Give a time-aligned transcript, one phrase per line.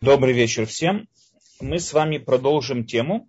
[0.00, 1.08] Добрый вечер всем.
[1.60, 3.28] Мы с вами продолжим тему.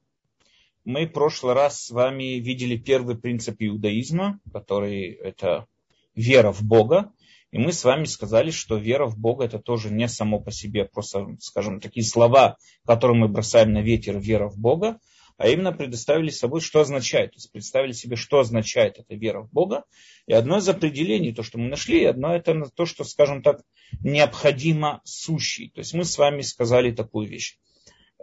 [0.86, 5.66] Мы в прошлый раз с вами видели первый принцип иудаизма, который это
[6.14, 7.12] вера в Бога.
[7.50, 10.86] И мы с вами сказали, что вера в Бога это тоже не само по себе,
[10.86, 15.00] просто, скажем, такие слова, которые мы бросаем на ветер, вера в Бога,
[15.40, 17.32] а именно предоставили собой, что означает.
[17.32, 19.86] То есть представили себе, что означает эта вера в Бога.
[20.28, 23.62] И одно из определений, то, что мы нашли, одно это то, что, скажем так,
[24.02, 25.70] необходимо сущий.
[25.70, 27.58] То есть мы с вами сказали такую вещь.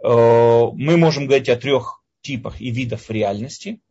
[0.03, 0.07] Э,
[0.71, 3.81] мы можем говорить о трех типах и видах реальности.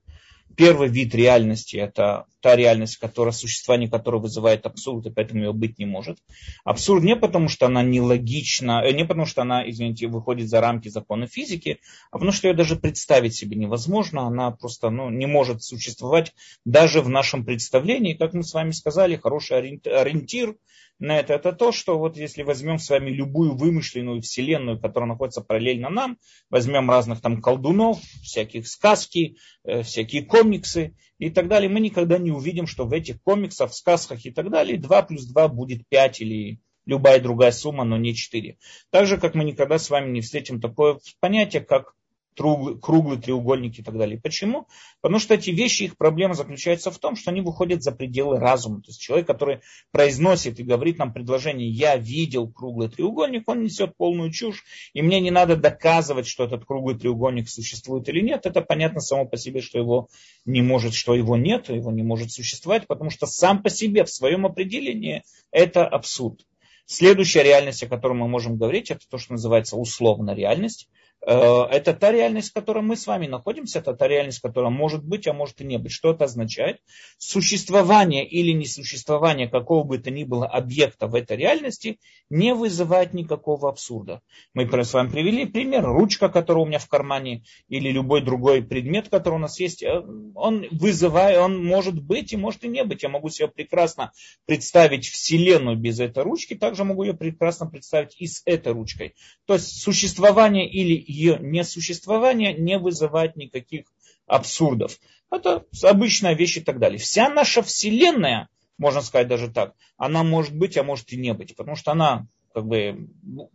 [0.56, 5.78] Первый вид реальности– это та реальность, которая, существование которой вызывает абсурд, и поэтому ее быть
[5.78, 6.18] не может.
[6.64, 10.88] Абсурд не потому, что она нелогична, э, не потому, что она, извините, выходит за рамки
[10.88, 14.26] закона физики, а потому, что ее даже представить себе невозможно.
[14.26, 16.32] Она просто ну, не может существовать
[16.64, 18.14] даже в нашем представлении.
[18.14, 20.56] Как мы с вами сказали, хороший ориентир
[20.98, 25.42] на это, это то, что вот если возьмем с вами любую вымышленную вселенную, которая находится
[25.42, 26.18] параллельно нам,
[26.50, 32.30] возьмем разных там колдунов, всяких сказки, э, всякие комиксы и так далее, мы никогда не
[32.30, 36.60] увидим, что в этих комиксах, сказках и так далее 2 плюс 2 будет 5 или
[36.86, 38.56] любая другая сумма, но не 4.
[38.90, 41.95] Так же, как мы никогда с вами не встретим такое понятие, как
[42.36, 44.20] круглый, треугольник и так далее.
[44.20, 44.66] Почему?
[45.00, 48.80] Потому что эти вещи, их проблема заключается в том, что они выходят за пределы разума.
[48.82, 53.96] То есть человек, который произносит и говорит нам предложение «я видел круглый треугольник», он несет
[53.96, 58.46] полную чушь, и мне не надо доказывать, что этот круглый треугольник существует или нет.
[58.46, 60.08] Это понятно само по себе, что его
[60.44, 64.10] не может, что его нет, его не может существовать, потому что сам по себе в
[64.10, 66.40] своем определении это абсурд.
[66.88, 70.88] Следующая реальность, о которой мы можем говорить, это то, что называется условная реальность.
[71.26, 75.04] Э, это та реальность, в которой мы с вами находимся, это та реальность, которая может
[75.04, 75.90] быть, а может и не быть.
[75.90, 76.80] Что это означает?
[77.18, 81.98] Существование или несуществование какого бы то ни было объекта в этой реальности
[82.30, 84.20] не вызывает никакого абсурда.
[84.54, 89.08] Мы с вами привели пример, ручка, которая у меня в кармане, или любой другой предмет,
[89.08, 90.02] который у нас есть, э,
[90.36, 93.02] он вызывает, он может быть и может и не быть.
[93.02, 94.12] Я могу себе прекрасно
[94.44, 99.14] представить Вселенную без этой ручки, также могу ее прекрасно представить и с этой ручкой.
[99.46, 103.86] То есть существование или ее несуществование не вызывает никаких
[104.26, 104.98] абсурдов.
[105.30, 106.98] Это обычная вещь и так далее.
[106.98, 111.56] Вся наша Вселенная, можно сказать даже так, она может быть, а может и не быть,
[111.56, 113.08] потому что она как бы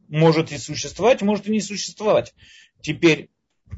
[0.10, 2.34] может и существовать, может и не существовать.
[2.82, 3.30] Теперь,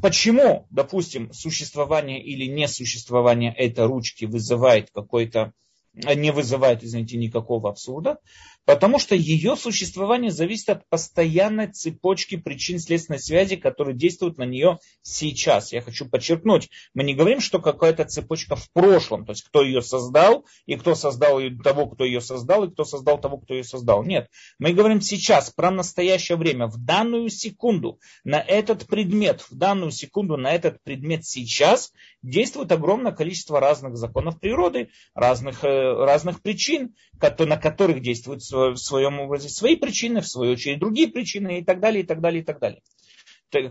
[0.01, 5.53] почему, допустим, существование или несуществование этой ручки вызывает какой-то
[5.93, 8.17] не вызывает, извините, никакого абсурда,
[8.65, 14.79] потому что ее существование зависит от постоянной цепочки причин следственной связи, которые действуют на нее
[15.01, 15.73] сейчас.
[15.73, 19.81] Я хочу подчеркнуть, мы не говорим, что какая-то цепочка в прошлом, то есть кто ее
[19.81, 24.03] создал, и кто создал того, кто ее создал, и кто создал того, кто ее создал.
[24.03, 24.29] Нет,
[24.59, 30.37] мы говорим сейчас, про настоящее время, в данную секунду, на этот предмет, в данную секунду,
[30.37, 31.91] на этот предмет сейчас
[32.21, 36.95] действует огромное количество разных законов природы, разных, э, разных причин,
[37.39, 42.03] на которых действуют в своем свои причины, в свою очередь другие причины и так далее,
[42.03, 42.81] и так далее, и так далее.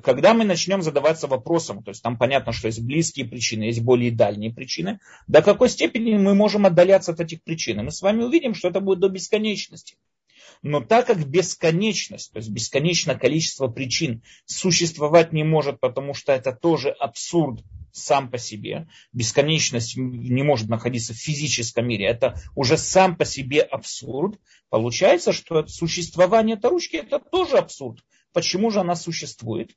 [0.03, 4.13] Когда мы начнем задаваться вопросом, то есть там понятно, что есть близкие причины, есть более
[4.13, 7.85] дальние причины, до какой степени мы можем отдаляться от этих причин.
[7.85, 9.97] Мы с вами увидим, что это будет до бесконечности.
[10.63, 16.53] Но так как бесконечность, то есть бесконечное количество причин существовать не может, потому что это
[16.53, 23.17] тоже абсурд сам по себе, бесконечность не может находиться в физическом мире, это уже сам
[23.17, 28.03] по себе абсурд, получается, что существование этой ручки это тоже абсурд.
[28.33, 29.73] Почему же она существует?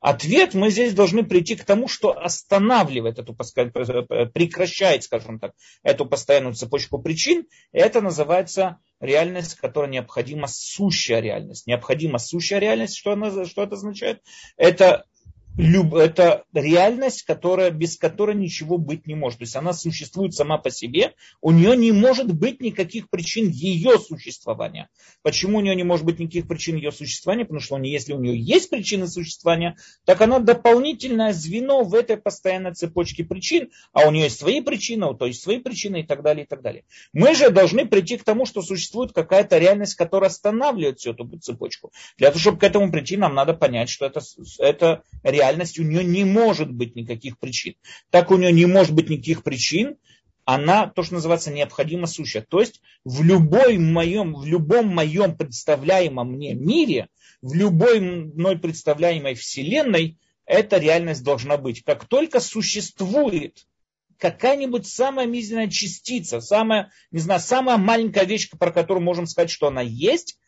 [0.00, 6.54] Ответ мы здесь должны прийти к тому, что останавливает эту, прекращает, скажем так, эту постоянную
[6.54, 7.46] цепочку причин.
[7.72, 11.66] Это называется реальность, которая необходима сущая реальность.
[11.66, 14.22] Необходима сущая реальность, что, она, что это означает?
[14.56, 15.04] Это
[15.58, 19.40] это реальность, которая, без которой ничего быть не может.
[19.40, 23.98] То есть она существует сама по себе, у нее не может быть никаких причин ее
[23.98, 24.88] существования.
[25.22, 27.44] Почему у нее не может быть никаких причин ее существования?
[27.44, 32.74] Потому что если у нее есть причины существования, так она дополнительное звено в этой постоянной
[32.74, 36.44] цепочке причин, а у нее есть свои причины, то есть свои причины и так далее,
[36.44, 36.84] и так далее.
[37.12, 41.90] Мы же должны прийти к тому, что существует какая-то реальность, которая останавливает всю эту цепочку.
[42.16, 44.20] Для того, чтобы к этому прийти, нам надо понять, что это,
[44.58, 47.74] это реальность реальность у нее не может быть никаких причин.
[48.10, 49.96] Так у нее не может быть никаких причин,
[50.44, 52.42] она, то, что называется, необходимо сущая.
[52.42, 57.08] То есть в, любой моем, в любом моем представляемом мне мире,
[57.42, 61.82] в любой мной представляемой вселенной, эта реальность должна быть.
[61.84, 63.66] Как только существует
[64.16, 69.68] какая-нибудь самая мизерная частица, самая, не знаю, самая маленькая вещь, про которую можем сказать, что
[69.68, 70.38] она есть,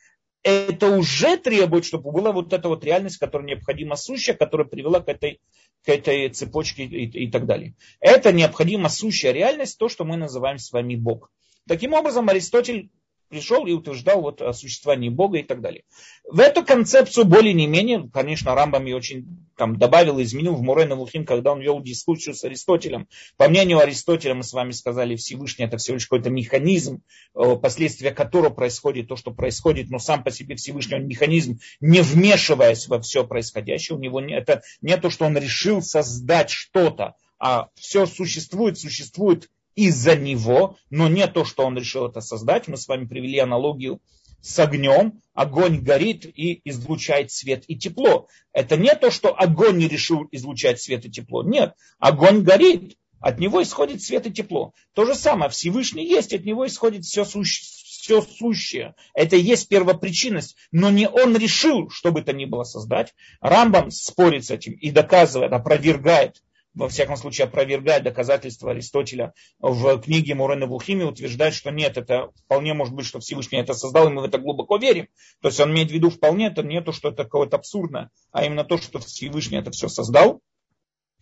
[0.43, 5.09] это уже требует, чтобы была вот эта вот реальность, которая необходима сущая, которая привела к
[5.09, 5.41] этой,
[5.85, 7.75] к этой цепочке и, и так далее.
[8.01, 11.31] Это необходима сущая реальность, то, что мы называем с вами Бог.
[11.69, 12.91] Таким образом, Аристотель
[13.31, 15.85] пришел и утверждал вот о существовании Бога и так далее.
[16.29, 20.63] В эту концепцию более не менее, конечно, Рамбам ее очень там, добавил и изменил в
[20.63, 23.09] Мурена Вухим, когда он вел дискуссию с Аристотелем.
[23.37, 27.03] По мнению Аристотеля, мы с вами сказали, Всевышний это всего лишь какой-то механизм,
[27.35, 32.03] э, последствия которого происходит то, что происходит, но сам по себе Всевышний он механизм, не
[32.03, 33.97] вмешиваясь во все происходящее.
[33.97, 39.49] У него не, это не то, что он решил создать что-то, а все существует, существует
[39.87, 42.69] из-за него, но не то, что он решил это создать.
[42.69, 44.01] Мы с вами привели аналогию
[44.43, 45.21] с огнем.
[45.35, 48.29] Огонь горит и излучает свет и тепло.
[48.53, 51.43] Это не то, что огонь не решил излучать свет и тепло.
[51.43, 54.73] Нет, огонь горит, от него исходит свет и тепло.
[54.95, 58.95] То же самое, Всевышний есть, от него исходит все, суще, все сущее.
[59.15, 63.15] Это и есть первопричинность, но не он решил, чтобы это ни было создать.
[63.41, 66.43] Рамбам спорит с этим и доказывает, опровергает
[66.75, 72.75] во всяком случае, опровергает доказательства Аристотеля в книге Мурена Вухими, утверждает, что нет, это вполне
[72.75, 75.09] может быть, что Всевышний это создал, и мы в это глубоко верим.
[75.41, 78.45] То есть он имеет в виду вполне, это не то, что это какое-то абсурдное, а
[78.45, 80.41] именно то, что Всевышний это все создал.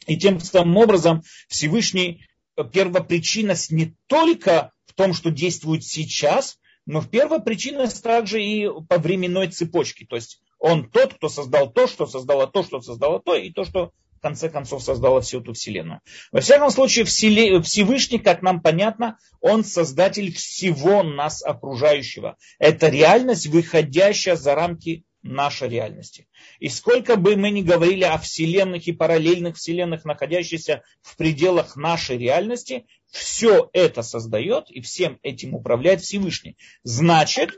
[0.07, 2.27] И тем самым образом Всевышний
[2.73, 9.49] первопричинность не только в том, что действует сейчас, но в первопричинность также и по временной
[9.49, 10.07] цепочке.
[10.07, 13.65] То есть он тот, кто создал то, что создало то, что создало то, и то,
[13.65, 16.01] что в конце концов создала всю эту вселенную.
[16.33, 22.37] Во всяком случае, Всевышний, как нам понятно, он создатель всего нас окружающего.
[22.59, 26.27] Это реальность, выходящая за рамки нашей реальности.
[26.59, 32.19] И сколько бы мы ни говорили о вселенных и параллельных вселенных, находящихся в пределах нашей
[32.19, 36.57] реальности, все это создает и всем этим управляет Всевышний.
[36.83, 37.51] Значит,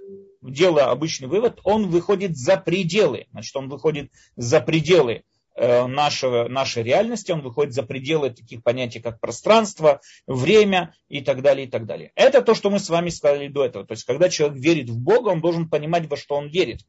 [0.43, 3.27] делая обычный вывод, он выходит за пределы.
[3.31, 5.25] Значит, он выходит за пределы
[5.61, 11.67] нашего, нашей реальности, он выходит за пределы таких понятий, как пространство, время и так далее,
[11.67, 12.13] и так далее.
[12.15, 13.87] Это то, что мы с вами сказали до этого.
[13.87, 16.81] То есть, когда человек верит в Бога, он должен понимать, во что он верит.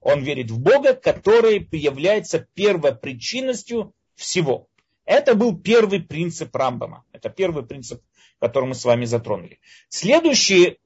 [0.00, 4.68] Он верит в Бога, который является первопричинностью всего.
[5.04, 7.04] Это был первый принцип Рамбама.
[7.12, 8.02] Это первый принцип,
[8.40, 9.58] который мы с вами затронули.
[9.88, 10.78] Следующий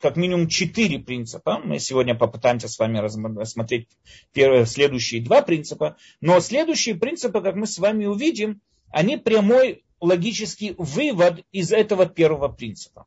[0.00, 1.60] как минимум четыре принципа.
[1.64, 3.88] Мы сегодня попытаемся с вами рассмотреть
[4.32, 5.96] первые, следующие два принципа.
[6.20, 8.60] Но следующие принципы, как мы с вами увидим,
[8.90, 13.06] они прямой логический вывод из этого первого принципа.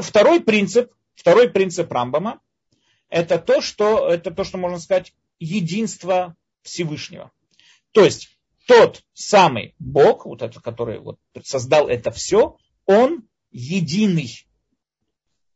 [0.00, 2.40] Второй принцип, второй принцип Рамбама,
[3.08, 7.32] это то, что, это то, что можно сказать, единство Всевышнего.
[7.92, 14.46] То есть тот самый Бог, вот этот, который вот создал это все, он единый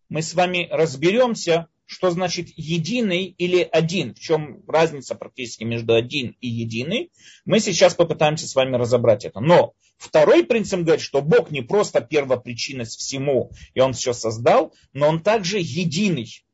[0.08, 6.37] мы с вами разберемся, что значит единый или один, в чем разница практически между один
[6.41, 7.12] и единый.
[7.44, 9.41] Мы сейчас попытаемся с вами разобрать это.
[9.41, 15.08] Но второй принцип говорит, что Бог не просто первопричинность всему, и Он все создал, но
[15.08, 16.44] Он также единый.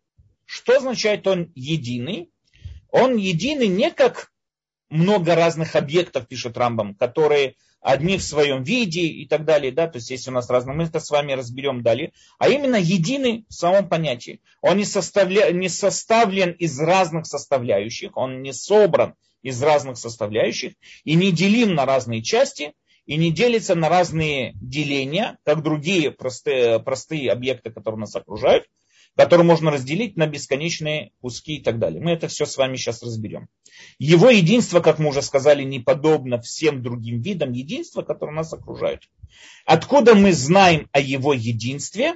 [0.45, 2.31] Что означает Он единый?
[2.91, 4.32] Он единый не как
[4.93, 9.97] много разных объектов, пишет Рамбам, которые одни в своем виде и так далее, да, то
[9.97, 13.55] есть есть у нас разные, мы это с вами разберем далее, а именно единый в
[13.55, 14.41] самом понятии.
[14.61, 20.75] Он не, составля, не составлен из разных составляющих, он не собран из разных составляющих
[21.05, 22.73] и не делим на разные части,
[23.05, 28.67] и не делится на разные деления, как другие простые, простые объекты, которые нас окружают,
[29.17, 32.03] который можно разделить на бесконечные куски и так далее.
[32.03, 33.49] Мы это все с вами сейчас разберем.
[33.99, 39.09] Его единство, как мы уже сказали, не подобно всем другим видам единства, которые нас окружают.
[39.65, 42.15] Откуда мы знаем о его единстве,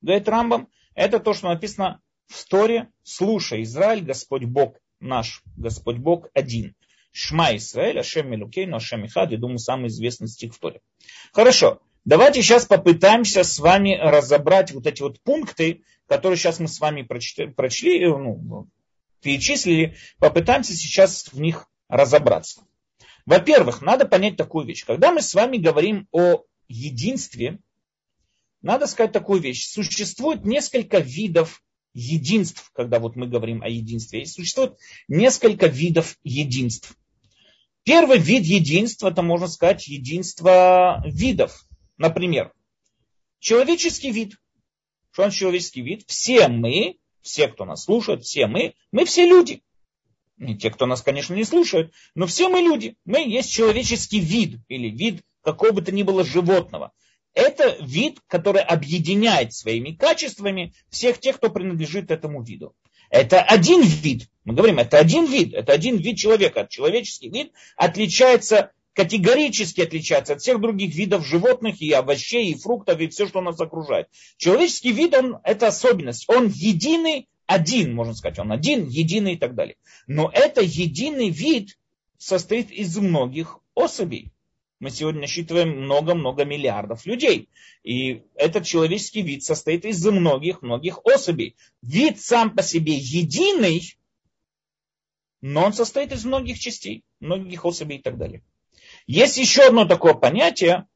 [0.00, 2.88] говорит Рамбам, это то, что написано в Торе.
[3.02, 6.74] Слушай, Израиль, Господь Бог наш, Господь Бог один.
[7.12, 10.80] Шма Исраэль, Ашем Мелукейну, Ашем Ихад, я думаю, самый известный стих в Торе.
[11.32, 16.80] Хорошо, давайте сейчас попытаемся с вами разобрать вот эти вот пункты, которые сейчас мы с
[16.80, 18.68] вами прочли, прочли э, ну,
[19.20, 22.62] перечислили, попытаемся сейчас в них разобраться.
[23.26, 24.84] Во-первых, надо понять такую вещь.
[24.86, 27.58] Когда мы с вами говорим о единстве,
[28.62, 29.66] надо сказать такую вещь.
[29.66, 34.22] Существует несколько видов единств, когда вот мы говорим о единстве.
[34.22, 34.76] И существует
[35.08, 36.96] несколько видов единств.
[37.82, 41.65] Первый вид единства, это можно сказать единство видов.
[41.98, 42.52] Например,
[43.38, 44.36] человеческий вид
[45.16, 46.04] что он человеческий вид.
[46.06, 49.62] Все мы, все, кто нас слушает, все мы, мы все люди.
[50.36, 52.96] Не те, кто нас, конечно, не слушают, но все мы люди.
[53.06, 56.92] Мы есть человеческий вид или вид какого бы то ни было животного.
[57.32, 62.74] Это вид, который объединяет своими качествами всех тех, кто принадлежит этому виду.
[63.08, 64.28] Это один вид.
[64.44, 66.66] Мы говорим, это один вид, это один вид человека.
[66.68, 73.08] Человеческий вид отличается, категорически отличается от всех других видов животных и овощей, и фруктов, и
[73.08, 74.08] все, что нас окружает.
[74.38, 76.24] Человеческий вид, он, это особенность.
[76.28, 78.38] Он единый, один, можно сказать.
[78.38, 79.76] Он один, единый и так далее.
[80.06, 81.78] Но это единый вид
[82.16, 84.32] состоит из многих особей.
[84.80, 87.50] Мы сегодня насчитываем много-много миллиардов людей.
[87.82, 91.54] И этот человеческий вид состоит из многих-многих особей.
[91.82, 93.98] Вид сам по себе единый,
[95.42, 98.42] но он состоит из многих частей, многих особей и так далее.
[99.06, 100.86] Есть еще одно такое понятие,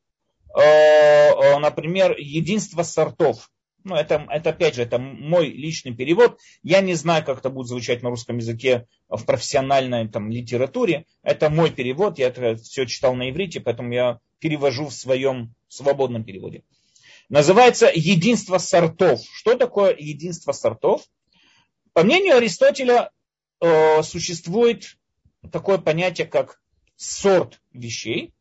[0.57, 3.51] э, э, например, единство сортов
[3.85, 6.39] ну, это, это опять же, это мой личный перевод.
[6.63, 11.07] Я не знаю, как это будет звучать на русском языке в профессиональной там, литературе.
[11.23, 16.25] Это мой перевод, я это все читал на иврите, поэтому я перевожу в своем свободном
[16.25, 16.63] переводе.
[17.29, 19.21] Называется единство сортов.
[19.33, 21.03] Что такое единство сортов?
[21.93, 23.11] По мнению Аристотеля,
[23.61, 24.97] э, существует
[25.53, 26.61] такое понятие, как
[27.01, 28.35] сорт вещей.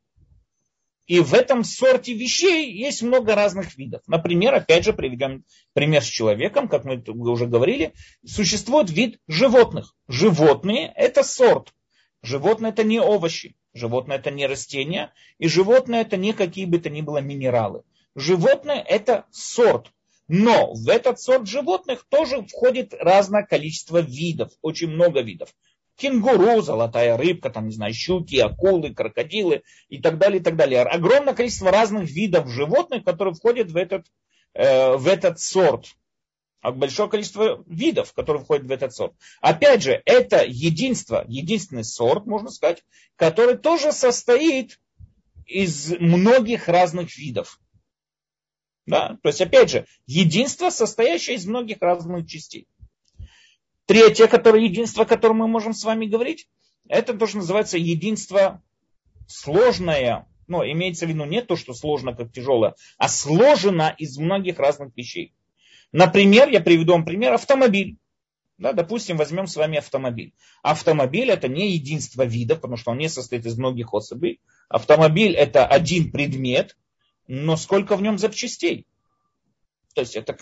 [1.07, 4.01] И в этом сорте вещей есть много разных видов.
[4.05, 7.01] Например, опять же, приведем пример с человеком, как мы
[7.31, 9.95] уже говорили, существует вид животных.
[10.07, 11.73] Животные– это сорт.
[12.21, 16.89] Животные– это не овощи, животные– это не растения, и животные– это не какие бы то
[16.89, 17.83] ни было минералы.
[18.13, 19.91] Животное– это сорт.
[20.27, 25.55] Но в этот сорт животных тоже входит разное количество видов, очень много видов
[25.99, 30.81] кенгуру, золотая рыбка, там, не знаю, щуки, акулы, крокодилы и так далее, и так далее.
[30.81, 34.07] Огромное количество разных видов животных, которые входят в этот,
[34.53, 35.87] э, в этот сорт.
[36.61, 39.13] А большое количество видов, которые входят в этот сорт.
[39.39, 42.83] Опять же, это единство, единственный сорт, можно сказать,
[43.15, 44.79] который тоже состоит
[45.45, 47.59] из многих разных видов.
[48.85, 49.17] Да?
[49.21, 52.67] То есть, опять же, единство, состоящее из многих разных частей.
[53.89, 56.47] Третье, которое, единство, о котором мы можем с вами говорить,
[56.87, 58.61] это тоже называется единство
[59.27, 60.27] сложное.
[60.45, 64.95] Но имеется в виду не то, что сложно, как тяжелое, а сложено из многих разных
[64.95, 65.33] вещей.
[65.91, 67.97] Например, я приведу вам пример, автомобиль.
[68.59, 70.35] Да, допустим, возьмем с вами автомобиль.
[70.61, 74.39] Автомобиль это не единство видов, потому что он не состоит из многих особей.
[74.67, 76.77] Автомобиль это один предмет,
[77.27, 78.85] но сколько в нем запчастей?
[79.95, 80.37] То есть это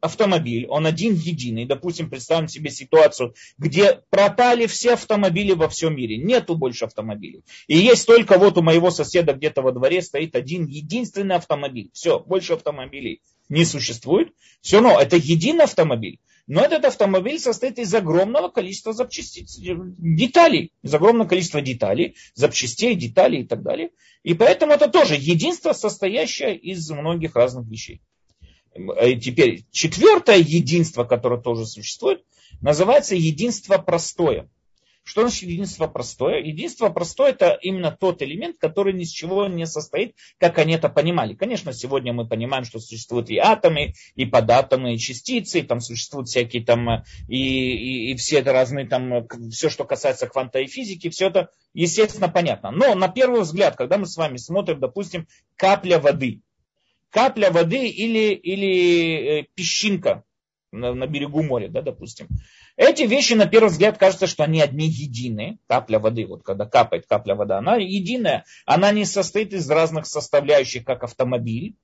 [0.00, 1.64] автомобиль, он один единый.
[1.64, 6.18] Допустим, представим себе ситуацию, где пропали все автомобили во всем мире.
[6.18, 7.42] Нету больше автомобилей.
[7.66, 11.90] И есть только вот у моего соседа где-то во дворе стоит один единственный автомобиль.
[11.92, 14.32] Все, больше автомобилей не существует.
[14.60, 16.18] Все равно это единый автомобиль.
[16.48, 23.42] Но этот автомобиль состоит из огромного количества запчастей, деталей, из огромного количества деталей, запчастей, деталей
[23.42, 23.90] и так далее.
[24.22, 28.00] И поэтому это тоже единство, состоящее из многих разных вещей.
[28.74, 32.24] Э, теперь четвертое единство, которое тоже существует,
[32.60, 34.48] называется единство простое.
[35.08, 36.40] Что значит единство простое?
[36.42, 40.90] Единство простое это именно тот элемент, который ни с чего не состоит, как они это
[40.90, 41.32] понимали.
[41.32, 46.28] Конечно, сегодня мы понимаем, что существуют и атомы, и податомы, и частицы, и там существуют
[46.28, 50.66] всякие там, э, и, и, и все это разные там, э, все, что касается квантовой
[50.66, 52.70] физики, все это, естественно, понятно.
[52.70, 56.42] Но на первый взгляд, когда мы с вами смотрим, допустим, капля воды,
[57.10, 60.24] капля воды или, или э, песчинка
[60.72, 62.28] на, на берегу моря, да, допустим.
[62.76, 65.58] Эти вещи, на первый взгляд, кажется, что они одни единые.
[65.66, 68.44] Капля воды, вот когда капает капля вода, она единая.
[68.66, 71.76] Она не состоит из разных составляющих, как автомобиль.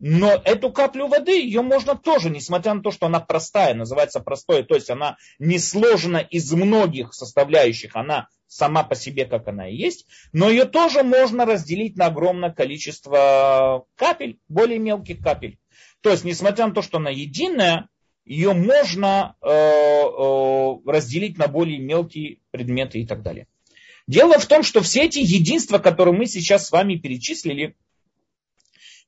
[0.00, 4.64] Но эту каплю воды, ее можно тоже, несмотря на то, что она простая, называется простой,
[4.64, 9.74] то есть она не сложена из многих составляющих, она сама по себе, как она и
[9.74, 15.58] есть, но ее тоже можно разделить на огромное количество капель, более мелких капель.
[16.02, 17.88] То есть, несмотря на то, что она единая,
[18.24, 23.48] ее можно э, э, разделить на более мелкие предметы и так далее.
[24.06, 27.74] Дело в том, что все эти единства, которые мы сейчас с вами перечислили,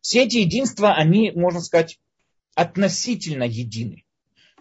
[0.00, 2.00] все эти единства, они, можно сказать,
[2.56, 4.04] относительно едины.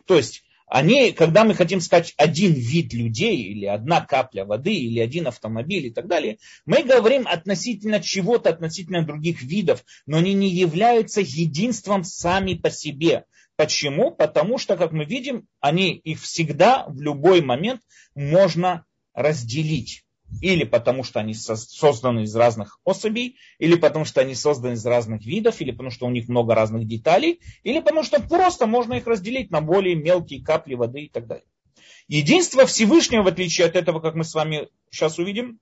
[0.06, 5.00] То есть, они, когда мы хотим сказать один вид людей, или одна капля воды, или
[5.00, 10.50] один автомобиль и так далее, мы говорим относительно чего-то, относительно других видов, но они не
[10.50, 13.25] являются единством сами по себе.
[13.55, 14.12] Почему?
[14.12, 17.81] Потому что, как мы видим, они их всегда в любой момент
[18.15, 20.05] можно разделить.
[20.42, 25.25] Или потому что они созданы из разных особей, или потому что они созданы из разных
[25.25, 29.08] видов, или потому что у них много разных деталей, или потому что просто можно их
[29.08, 31.46] разделить на более мелкие капли воды и так далее.
[32.08, 35.60] Единство Всевышнего, в отличие от этого, как мы с вами сейчас увидим,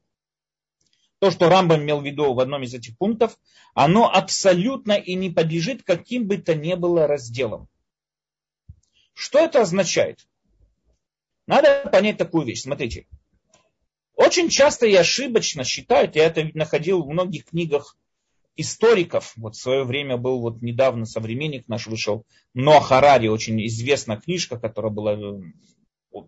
[1.19, 3.37] то, что Рамбам имел в виду в одном из этих пунктов,
[3.73, 7.69] оно абсолютно и не подлежит каким бы то ни было разделам.
[9.13, 10.27] Что это означает?
[11.47, 12.63] Надо понять такую вещь.
[12.63, 13.07] Смотрите.
[14.15, 17.97] Очень часто и ошибочно считают, я это находил в многих книгах
[18.55, 19.33] историков.
[19.35, 24.59] Вот в свое время был вот недавно современник наш вышел, но Харари, очень известная книжка,
[24.59, 25.41] которая была э,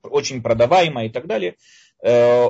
[0.04, 1.56] очень продаваемая и так далее.
[2.04, 2.50] Э,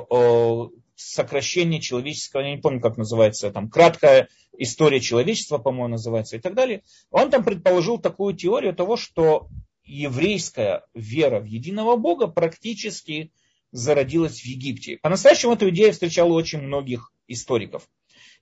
[0.94, 6.54] сокращение человеческого, я не помню, как называется, там, краткая история человечества, по-моему, называется и так
[6.54, 6.82] далее.
[7.10, 9.48] Он там предположил такую теорию того, что
[9.84, 13.30] еврейская вера в единого Бога практически
[13.72, 14.98] зародилась в Египте.
[15.02, 17.88] По-настоящему эту идею встречала очень многих историков.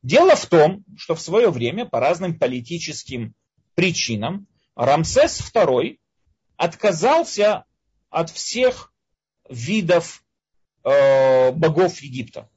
[0.02, 3.34] Дело в том, что в свое время по разным политическим
[3.74, 5.98] причинам Рамсес II
[6.56, 7.64] отказался
[8.10, 8.92] от всех
[9.48, 10.22] видов
[10.84, 12.48] э, богов Египта.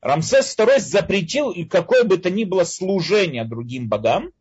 [0.00, 4.32] Рамсес II запретил какое бы то ни было служение другим богам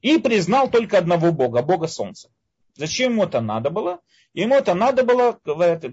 [0.00, 2.30] и признал только одного бога, бога солнца.
[2.78, 4.00] Зачем ему это надо было?
[4.34, 5.84] Ему это надо было, говорят,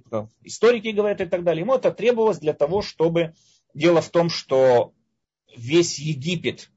[0.43, 3.33] историки говорят и так далее, ему это требовалось для того, чтобы...
[3.73, 4.93] Дело в том, что
[5.53, 6.69] весь Египет,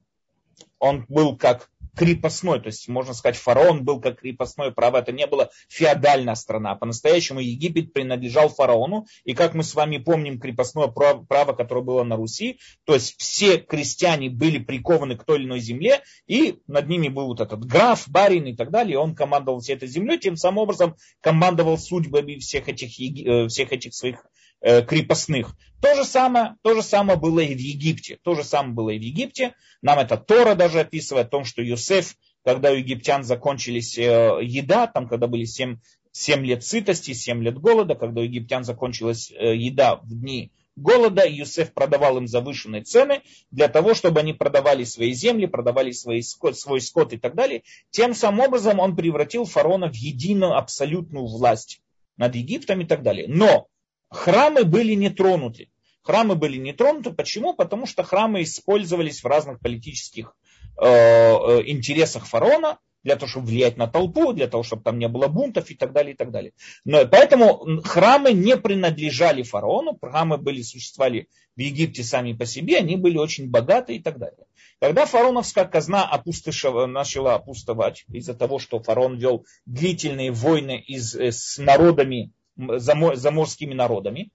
[0.79, 5.27] он был как крепостной, то есть можно сказать, фараон был как крепостное право, это не
[5.27, 11.25] была феодальная страна, по-настоящему Египет принадлежал фараону, и как мы с вами помним крепостное право,
[11.25, 15.59] право, которое было на Руси, то есть все крестьяне были прикованы к той или иной
[15.59, 19.59] земле, и над ними был вот этот граф, барин и так далее, и он командовал
[19.59, 24.23] всей этой землей, тем самым образом командовал судьбами всех этих, э, всех этих своих
[24.61, 25.55] крепостных.
[25.81, 28.19] То же, самое, то же самое было и в Египте.
[28.23, 29.55] То же самое было и в Египте.
[29.81, 34.87] Нам это Тора даже описывает о том, что Юсеф, когда у египтян закончились э, еда,
[34.87, 35.77] там когда были 7,
[36.11, 41.25] 7 лет сытости, 7 лет голода, когда у египтян закончилась э, еда в дни голода,
[41.27, 46.81] Юсеф продавал им завышенные цены для того, чтобы они продавали свои земли, продавали свои свой
[46.81, 47.63] скот и так далее.
[47.91, 51.81] Тем самым образом он превратил фараона в единую абсолютную власть
[52.17, 53.27] над Египтом и так далее.
[53.27, 53.67] Но
[54.09, 55.69] храмы были не тронуты.
[56.01, 57.11] Храмы были не тронуты.
[57.11, 57.53] Почему?
[57.53, 60.35] Потому что храмы использовались в разных политических
[60.81, 65.07] э, э, интересах фараона для того, чтобы влиять на толпу, для того, чтобы там не
[65.07, 66.53] было бунтов и так далее, и так далее.
[66.83, 72.97] Но, поэтому храмы не принадлежали фараону, храмы были, существовали в Египте сами по себе, они
[72.97, 74.45] были очень богаты и так далее.
[74.81, 81.31] Когда фараоновская казна опустошила, начала опустовать из-за того, что фараон вел длительные войны из, э,
[81.31, 82.31] с народами
[82.77, 84.31] заморскими народами.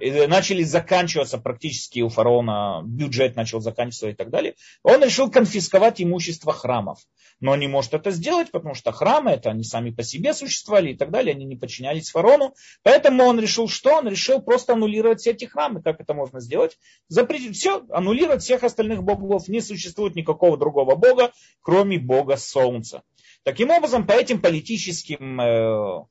[0.00, 4.54] Начали заканчиваться практически у фараона, бюджет начал заканчиваться и так далее.
[4.82, 7.00] Он решил конфисковать имущество храмов.
[7.40, 10.96] Но не может это сделать, потому что храмы, это они сами по себе существовали и
[10.96, 12.54] так далее, они не подчинялись фараону.
[12.82, 13.96] Поэтому он решил что?
[13.96, 15.82] Он решил просто аннулировать все эти храмы.
[15.82, 16.78] Как это можно сделать?
[17.08, 19.48] Запретить все, аннулировать всех остальных богов.
[19.48, 23.02] Не существует никакого другого бога, кроме бога солнца.
[23.42, 26.04] Таким образом, по этим политическим э,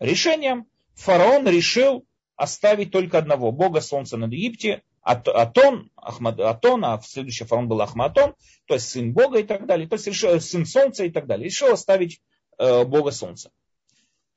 [0.00, 7.44] решениям фараон решил оставить только одного, бога солнца над Египте, Атон, Ахмад, Атон, а следующий
[7.44, 8.34] фараон был Ахматон,
[8.66, 11.46] то есть сын бога и так далее, то есть решил, сын солнца и так далее.
[11.46, 12.20] Решил оставить
[12.58, 13.50] э, бога солнца.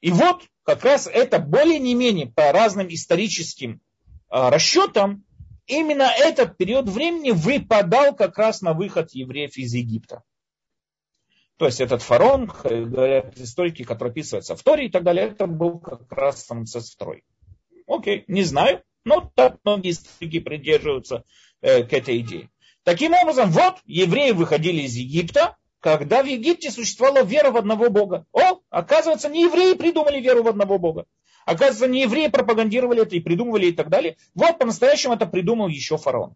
[0.02, 3.82] И вот как раз это более не менее по разным историческим
[4.30, 5.24] э, расчетам,
[5.68, 10.24] именно этот период времени выпадал как раз на выход евреев из Египта.
[11.58, 15.80] То есть этот фараон, говорят историки, которые описываются в Торе и так далее, это был
[15.80, 17.22] как раз Самцес II.
[17.88, 21.24] Окей, не знаю, но так многие историки придерживаются
[21.62, 22.50] э, к этой идее.
[22.84, 28.26] Таким образом, вот евреи выходили из Египта, когда в Египте существовала вера в одного Бога.
[28.34, 31.06] О, оказывается, не евреи придумали веру в одного Бога.
[31.46, 34.18] Оказывается, не евреи пропагандировали это и придумывали и так далее.
[34.36, 36.36] Вот по-настоящему это придумал еще фараон.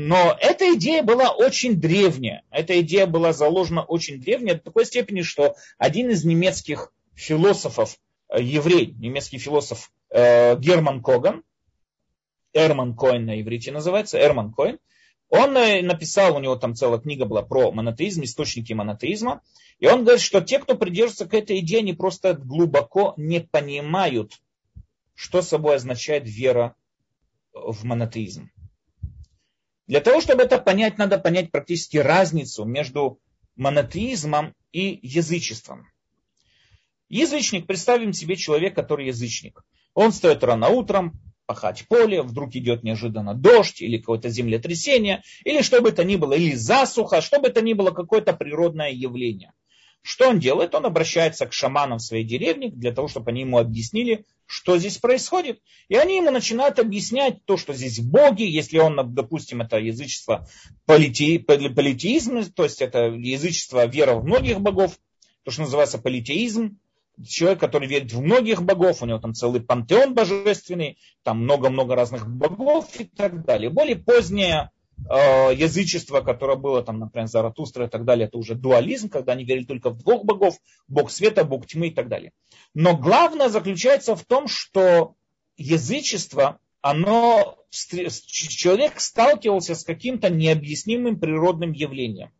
[0.00, 2.44] Но эта идея была очень древняя.
[2.52, 8.40] Эта идея была заложена очень древняя до такой степени, что один из немецких философов, э,
[8.40, 11.42] еврей, немецкий философ э, Герман Коган,
[12.52, 14.78] Эрман Коин на иврите называется, Эрман Коин,
[15.30, 19.42] он э, написал, у него там целая книга была про монотеизм, источники монотеизма,
[19.80, 24.40] и он говорит, что те, кто придерживается к этой идее, они просто глубоко не понимают,
[25.16, 26.76] что собой означает вера
[27.52, 28.48] в монотеизм.
[29.88, 33.20] Для того, чтобы это понять, надо понять практически разницу между
[33.56, 35.88] монотеизмом и язычеством.
[37.08, 39.64] Язычник, представим себе человек, который язычник.
[39.94, 45.80] Он встает рано утром, пахать поле, вдруг идет неожиданно дождь или какое-то землетрясение, или что
[45.80, 49.54] бы то ни было, или засуха, что бы то ни было, какое-то природное явление.
[50.02, 50.74] Что он делает?
[50.74, 55.60] Он обращается к шаманам своей деревне для того, чтобы они ему объяснили, что здесь происходит.
[55.88, 60.48] И они ему начинают объяснять то, что здесь боги, если он, допустим, это язычество
[60.86, 64.98] полите, политеизм, то есть это язычество вера в многих богов,
[65.44, 66.78] то, что называется политеизм,
[67.26, 72.28] человек, который верит в многих богов, у него там целый пантеон божественный, там много-много разных
[72.28, 73.70] богов и так далее.
[73.70, 79.08] Более позднее э, язычество, которое было там, например, Заратустра и так далее, это уже дуализм,
[79.08, 82.32] когда они верили только в двух богов, бог света, бог тьмы и так далее.
[82.74, 85.14] Но главное заключается в том, что
[85.56, 92.30] язычество, оно, человек сталкивался с каким-то необъяснимым природным явлением.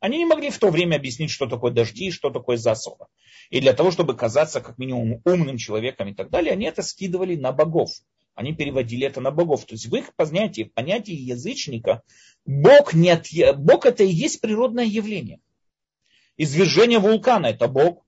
[0.00, 3.06] Они не могли в то время объяснить, что такое дожди, что такое засуха.
[3.50, 7.36] И для того, чтобы казаться как минимум умным человеком и так далее, они это скидывали
[7.36, 7.90] на богов.
[8.34, 9.64] Они переводили это на богов.
[9.64, 12.02] То есть в их понятии, в понятии язычника,
[12.44, 13.26] Бог, не от...
[13.56, 15.40] Бог это и есть природное явление.
[16.36, 18.04] Извержение вулкана– это Бог.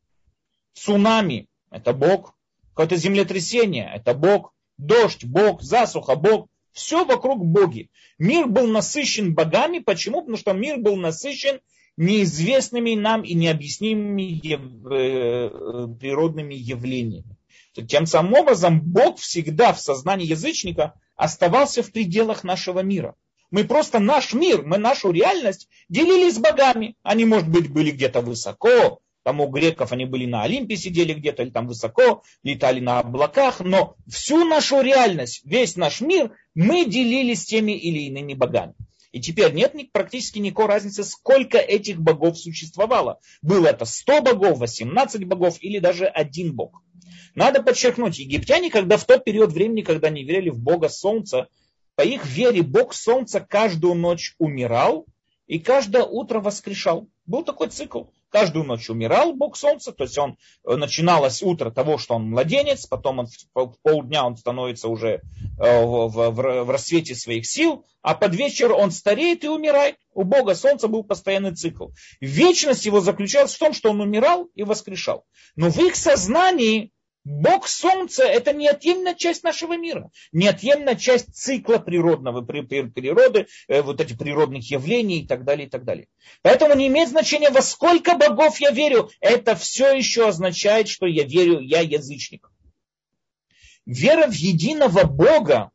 [0.74, 2.34] Цунами– это Бог.
[2.70, 4.52] Какое-то землетрясение– это Бог.
[4.78, 5.62] Дождь– Бог.
[5.62, 6.48] Засуха– Бог.
[6.72, 7.88] Все вокруг боги.
[8.18, 9.78] Мир был насыщен богами.
[9.78, 10.20] Почему?
[10.20, 11.60] Потому что мир был насыщен
[11.96, 17.35] неизвестными нам и необъяснимыми э, природными явлениями.
[17.84, 23.14] Тем самым образом Бог всегда в сознании язычника оставался в пределах нашего мира.
[23.50, 26.96] Мы просто наш мир, мы нашу реальность делили с богами.
[27.02, 31.42] Они, может быть, были где-то высоко, там у греков они были на Олимпе, сидели где-то,
[31.42, 37.34] или там высоко, летали на облаках, но всю нашу реальность, весь наш мир мы делили
[37.34, 38.74] с теми или иными богами.
[39.10, 43.18] И теперь нет практически никакой разницы, сколько этих богов существовало.
[43.42, 46.82] Было это 100 богов, 18 богов или даже один бог.
[47.36, 51.48] Надо подчеркнуть, египтяне, когда в тот период времени, когда они верили в бога солнца,
[51.94, 55.06] по их вере бог солнца каждую ночь умирал
[55.46, 57.08] и каждое утро воскрешал.
[57.26, 58.04] Был такой цикл.
[58.30, 62.84] Каждую ночь умирал Бог Солнца, то есть он э, начиналось утро того, что он младенец,
[62.86, 65.22] потом он, в полдня он становится уже
[65.60, 66.30] э, в, в,
[66.64, 69.96] в рассвете своих сил, а под вечер он стареет и умирает.
[70.12, 71.90] У Бога Солнца был постоянный цикл.
[72.20, 75.24] Вечность его заключалась в том, что он умирал и воскрешал.
[75.54, 76.92] Но в их сознании
[77.28, 84.16] Бог Солнца– это неотъемлемая часть нашего мира, неотъемлемая часть цикла природного, природы, э, вот этих
[84.16, 86.06] природных явлений и так далее, и так далее.
[86.42, 91.24] Поэтому не имеет значения, во сколько богов я верю, это все еще означает, что я
[91.24, 92.48] верю, я язычник.
[93.86, 95.72] Вера в единого Бога,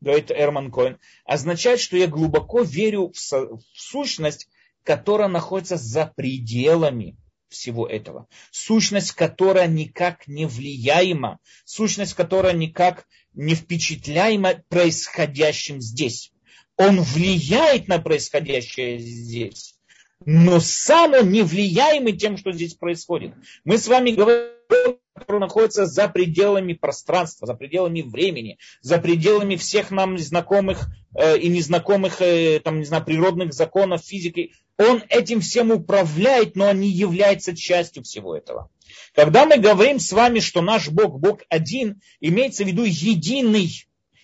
[0.00, 4.48] говорит Эрман Коэн, означает, что я глубоко верю в сущность,
[4.82, 8.28] которая находится за пределами всего этого.
[8.50, 16.32] Сущность, которая никак не влияема, сущность, которая никак не впечатляема происходящим здесь.
[16.76, 19.76] Он влияет на происходящее здесь,
[20.24, 23.34] но сам он не влияемый тем, что здесь происходит.
[23.64, 29.90] Мы с вами говорим который находится за пределами пространства, за пределами времени, за пределами всех
[29.90, 34.52] нам знакомых э, и незнакомых э, там, не знаю, природных законов физики.
[34.78, 38.70] Он этим всем управляет, но он не является частью всего этого.
[39.14, 43.70] Когда мы говорим с вами, что наш Бог, Бог один, имеется в виду единый,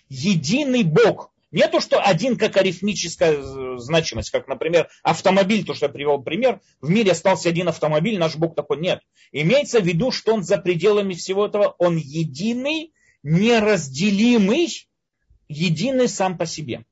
[0.08, 1.31] единый Бог.
[1.52, 6.22] Не то, что один как арифмическая э, значимость, как, например, автомобиль, то, что я привел
[6.22, 9.00] пример, в мире остался один автомобиль, наш Бог такой нет.
[9.32, 14.88] Имеется в виду, что он за пределами всего этого, он единый, неразделимый,
[15.46, 16.84] единый сам по себе.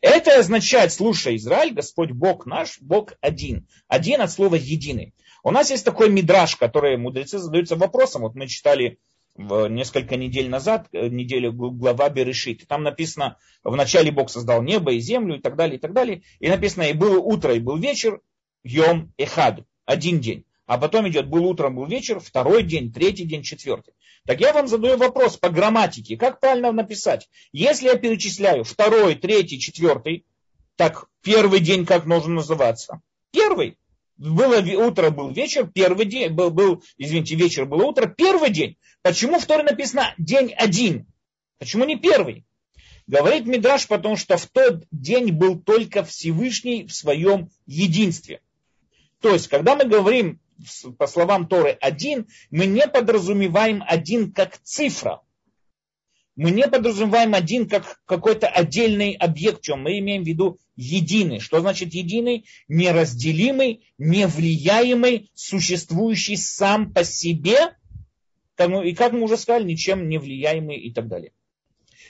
[0.00, 3.68] Это означает, слушай, Израиль, Господь Бог наш, Бог один.
[3.86, 5.14] Один от слова единый.
[5.44, 8.22] У нас есть такой мидраж, который мудрецы задаются вопросом.
[8.22, 8.98] Вот мы читали
[9.40, 12.66] несколько недель назад, э, неделю глава Берешит.
[12.68, 16.22] Там написано, в начале Бог создал небо и землю и так далее, и так далее.
[16.38, 18.20] И написано, и было утро, и был вечер,
[18.62, 20.44] Йом Эхад, один день.
[20.66, 23.94] А потом идет, был утром, был вечер, второй день, третий день, четвертый.
[24.26, 26.16] Так я вам задаю вопрос по грамматике.
[26.16, 27.28] Как правильно написать?
[27.52, 30.26] Если я перечисляю второй, третий, четвертый,
[30.76, 33.00] так первый день как должен называться?
[33.32, 33.78] Первый.
[34.20, 38.76] Было утро, был вечер, первый день, был, был, извините, вечер, было утро, первый день.
[39.00, 41.06] Почему в Торе написано день один?
[41.58, 42.44] Почему не первый?
[43.06, 48.42] Говорит Мидраш, потому что в тот день был только Всевышний в своем единстве.
[49.22, 50.38] То есть, когда мы говорим,
[50.98, 55.22] по словам Торы, один, мы не подразумеваем один как цифра.
[56.36, 61.40] Мы не подразумеваем один как какой-то отдельный объект, чем мы имеем в виду единый.
[61.40, 62.46] Что значит единый?
[62.68, 67.74] Неразделимый, невлияемый, существующий сам по себе
[68.84, 71.32] и как мы уже сказали, ничем не влияемые и так далее.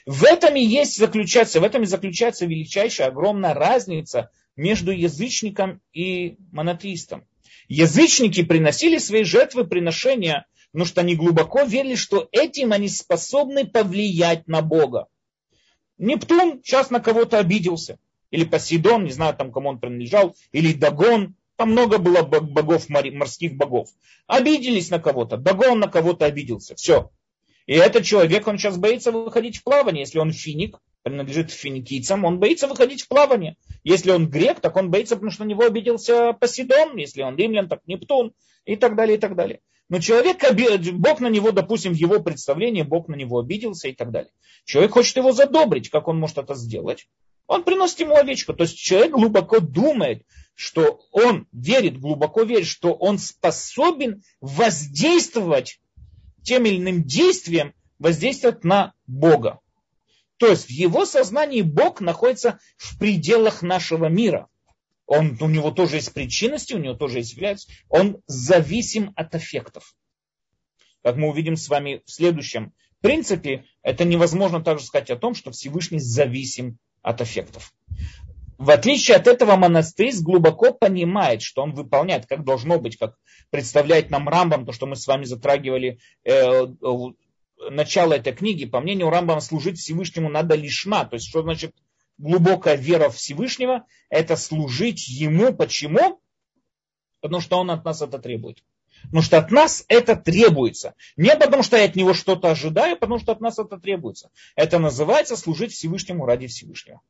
[0.06, 6.36] В этом и есть заключаться, в этом и заключается величайшая, огромная разница между язычником и
[6.52, 7.24] монотеистом.
[7.68, 14.46] Язычники приносили свои жертвы, приношения, потому что они глубоко верили, что этим они способны повлиять
[14.48, 15.06] на Бога.
[15.98, 17.98] Нептун сейчас на кого-то обиделся.
[18.30, 23.56] Или Посейдон, не знаю там, кому он принадлежал, или Дагон, Там много было богов, морских
[23.56, 23.90] богов.
[24.26, 25.36] Обиделись на кого-то.
[25.36, 26.74] Дагон на кого-то обиделся.
[26.74, 27.10] Все.
[27.66, 30.02] И этот человек, он сейчас боится выходить в плавание.
[30.02, 33.56] Если он финик, принадлежит финикийцам, он боится выходить в плавание.
[33.84, 36.96] Если он грек, так он боится, потому что на него обиделся Посейдон.
[36.96, 38.32] Если он римлян, так Нептун.
[38.64, 39.60] И так далее, и так далее.
[39.88, 40.38] Но человек,
[40.94, 44.30] Бог на него, допустим, в его представлении, Бог на него обиделся и так далее.
[44.64, 47.08] Человек хочет его задобрить, как он может это сделать?
[47.46, 48.54] Он приносит ему овечку.
[48.54, 50.22] То есть человек глубоко думает,
[50.54, 55.80] что он верит, глубоко верит, что он способен воздействовать
[56.44, 59.58] тем или иным действием, воздействовать на Бога.
[60.40, 64.48] То есть в его сознании Бог находится в пределах нашего мира
[65.10, 69.96] он, у него тоже есть причинности, у него тоже есть является, он зависим от эффектов.
[71.02, 75.50] Как мы увидим с вами в следующем принципе, это невозможно также сказать о том, что
[75.50, 77.74] Всевышний зависим от эффектов.
[78.56, 83.16] В отличие от этого монастырь глубоко понимает, что он выполняет, как должно быть, как
[83.50, 86.66] представляет нам Рамбам, то, что мы с вами затрагивали э,
[87.68, 88.64] начало этой книги.
[88.64, 91.04] По мнению Рамбама, служить Всевышнему надо лишма.
[91.04, 91.74] То есть, что значит
[92.18, 95.54] глубокая вера в Всевышнего, это служить Ему.
[95.54, 96.20] Почему?
[97.20, 98.62] Потому что Он от нас это требует.
[99.04, 100.94] Потому что от нас это требуется.
[101.16, 104.30] Не потому что я от него что-то ожидаю, потому что от нас это требуется.
[104.56, 107.00] Это называется служить Всевышнему ради Всевышнего.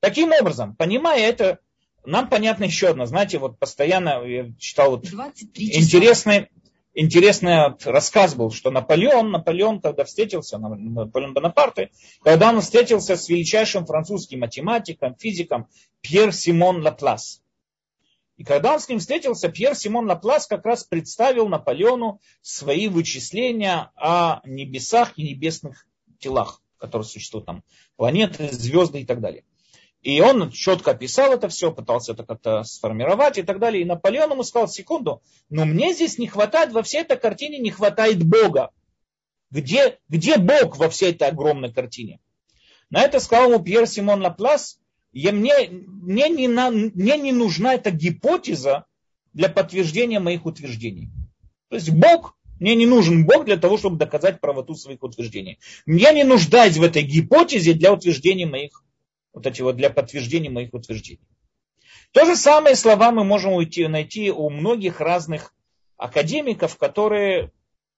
[0.00, 1.58] Таким образом, понимая это,
[2.04, 3.06] нам понятно еще одно.
[3.06, 5.06] Знаете, вот постоянно я читал вот
[5.54, 6.48] интересный,
[6.96, 11.90] интересный рассказ был, что Наполеон, Наполеон, когда встретился, Наполеон Бонапарте,
[12.22, 15.68] когда он встретился с величайшим французским математиком, физиком
[16.00, 17.42] Пьер Симон Лаплас.
[18.36, 23.90] И когда он с ним встретился, Пьер Симон Лаплас как раз представил Наполеону свои вычисления
[23.96, 25.86] о небесах и небесных
[26.18, 27.62] телах, которые существуют там,
[27.96, 29.44] планеты, звезды и так далее.
[30.06, 33.82] И он четко описал это все, пытался это как-то сформировать и так далее.
[33.82, 37.72] И Наполеон ему сказал, секунду, но мне здесь не хватает, во всей этой картине не
[37.72, 38.70] хватает Бога.
[39.50, 42.20] Где, где Бог во всей этой огромной картине?
[42.88, 44.78] На это сказал ему Пьер Симон Лаплас,
[45.10, 48.84] я, мне, мне, не мне не нужна эта гипотеза
[49.32, 51.10] для подтверждения моих утверждений.
[51.68, 55.58] То есть Бог, мне не нужен Бог для того, чтобы доказать правоту своих утверждений.
[55.84, 58.84] Я не нуждаюсь в этой гипотезе для утверждения моих
[59.36, 61.20] вот эти вот для подтверждения моих утверждений.
[62.12, 65.54] То же самое слова мы можем уйти, найти у многих разных
[65.98, 67.52] академиков, которые,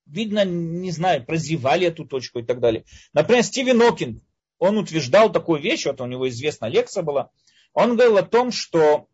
[0.04, 2.84] видно, не знаю, прозевали эту точку и так далее.
[3.12, 4.20] Например, Стивен Окинг,
[4.58, 7.30] он утверждал такую вещь, вот у него известная лекция была,
[7.72, 9.06] он говорил о том, что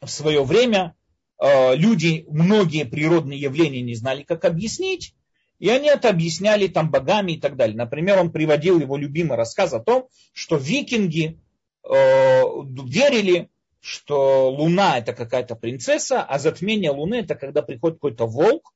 [0.00, 0.96] в свое время
[1.40, 5.14] э, люди многие природные явления не знали, как объяснить,
[5.58, 7.76] и они это объясняли там богами и так далее.
[7.76, 11.38] Например, он приводил его любимый рассказ о том, что викинги
[11.84, 18.72] э, верили, что Луна это какая-то принцесса, а затмение Луны это когда приходит какой-то волк,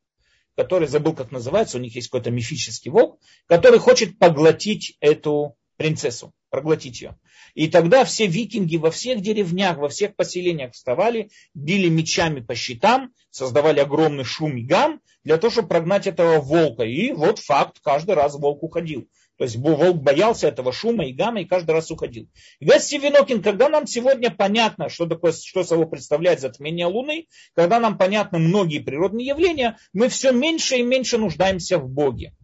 [0.57, 6.33] который забыл, как называется, у них есть какой-то мифический волк, который хочет поглотить эту принцессу,
[6.51, 7.17] проглотить ее.
[7.55, 13.13] И тогда все викинги во всех деревнях, во всех поселениях вставали, били мечами по щитам,
[13.31, 16.85] создавали огромный шум и гам для того, чтобы прогнать этого волка.
[16.85, 19.09] И вот факт, каждый раз волк уходил.
[19.39, 22.29] То есть волк боялся этого шума и гамма и каждый раз уходил.
[22.61, 27.99] И Стивен когда нам сегодня понятно, что такое, что собой представляет затмение Луны, когда нам
[27.99, 32.35] понятны многие природные явления, мы все меньше и меньше нуждаемся в Боге.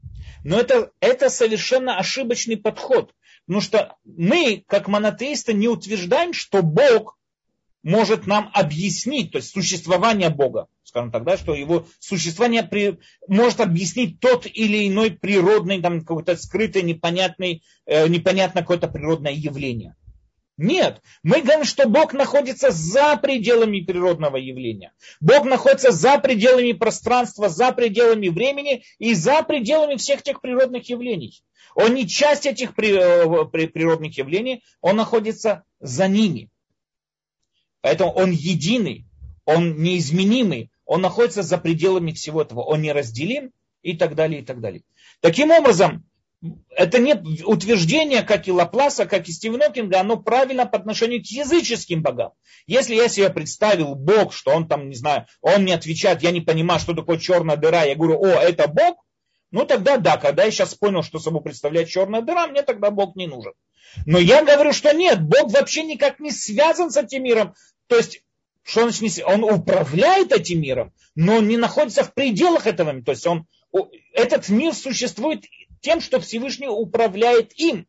[0.44, 3.12] Но это, это совершенно ошибочный подход.
[3.48, 7.18] Потому что мы, как монотеисты, не утверждаем, что Бог
[7.82, 13.60] может нам объяснить, то есть существование Бога, скажем так, да, что его существование при, может
[13.60, 19.96] объяснить тот или иной природный, там, какой-то скрытый, непонятный, э, непонятно какое-то природное явление.
[20.58, 24.92] Нет, мы говорим, что Бог находится за пределами природного явления.
[25.20, 31.42] Бог находится за пределами пространства, за пределами времени и за пределами всех тех природных явлений.
[31.74, 36.50] Он не часть этих э, природных явлений, он находится за ними.
[37.80, 39.06] Поэтому он единый,
[39.44, 43.52] он неизменимый, он находится за пределами всего этого, он неразделим
[43.82, 44.82] и так далее, и так далее.
[45.20, 46.04] Таким образом,
[46.70, 52.02] это нет утверждения, как и Лапласа, как и Стивенокинга, оно правильно по отношению к языческим
[52.02, 52.32] богам.
[52.66, 56.40] Если я себе представил Бог, что он там, не знаю, он мне отвечает, я не
[56.40, 59.04] понимаю, что такое черная дыра, я говорю, о, это Бог,
[59.50, 63.16] ну тогда да, когда я сейчас понял, что собой представляет черная дыра, мне тогда Бог
[63.16, 63.52] не нужен.
[64.06, 67.54] Но я говорю, что нет, Бог вообще никак не связан с этим миром.
[67.86, 68.22] То есть,
[68.62, 68.92] что он,
[69.24, 73.04] он управляет этим миром, но он не находится в пределах этого мира.
[73.04, 73.46] То есть он,
[74.12, 75.44] этот мир существует
[75.80, 77.86] тем, что Всевышний управляет им.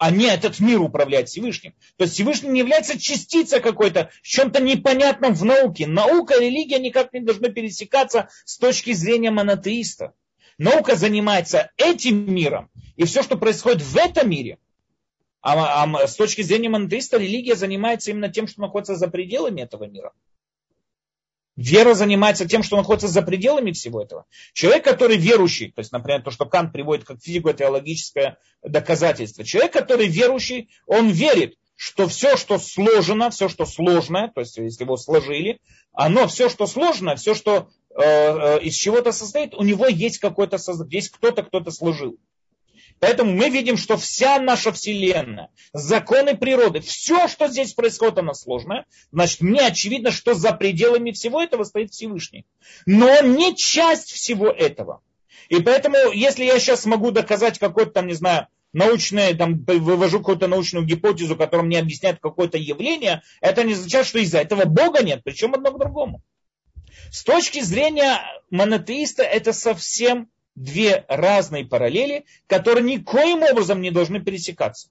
[0.00, 1.74] а не этот мир управляет Всевышним.
[1.98, 5.86] То есть Всевышний не является частицей какой-то, чем-то непонятном в науке.
[5.86, 10.14] Наука и религия никак не должны пересекаться с точки зрения монотеиста.
[10.56, 14.56] Наука занимается этим миром, и все, что происходит в этом мире,
[15.42, 19.84] а, а с точки зрения монотеиста религия занимается именно тем, что находится за пределами этого
[19.84, 20.12] мира.
[21.60, 24.24] Вера занимается тем, что находится за пределами всего этого.
[24.54, 29.44] Человек, который верующий, то есть, например, то, что Кант приводит как физико-теологическое доказательство.
[29.44, 34.84] Человек, который верующий, он верит, что все, что сложено, все, что сложное, то есть, если
[34.84, 35.60] его сложили,
[35.92, 40.56] оно, все, что сложно, все, что э, э, из чего-то состоит, у него есть какой-то,
[40.88, 42.16] есть кто-то, кто-то сложил.
[43.00, 48.84] Поэтому мы видим, что вся наша Вселенная, законы природы, все, что здесь происходит, оно сложное.
[49.10, 52.46] Значит, мне очевидно, что за пределами всего этого стоит Всевышний.
[52.84, 55.00] Но он не часть всего этого.
[55.48, 60.46] И поэтому, если я сейчас могу доказать какой-то там, не знаю, научное, там, вывожу какую-то
[60.46, 65.22] научную гипотезу, которая мне объясняет какое-то явление, это не означает, что из-за этого Бога нет,
[65.24, 66.22] причем одно к другому.
[67.10, 70.28] С точки зрения монотеиста это совсем
[70.60, 74.90] две разные параллели, которые никоим образом не должны пересекаться.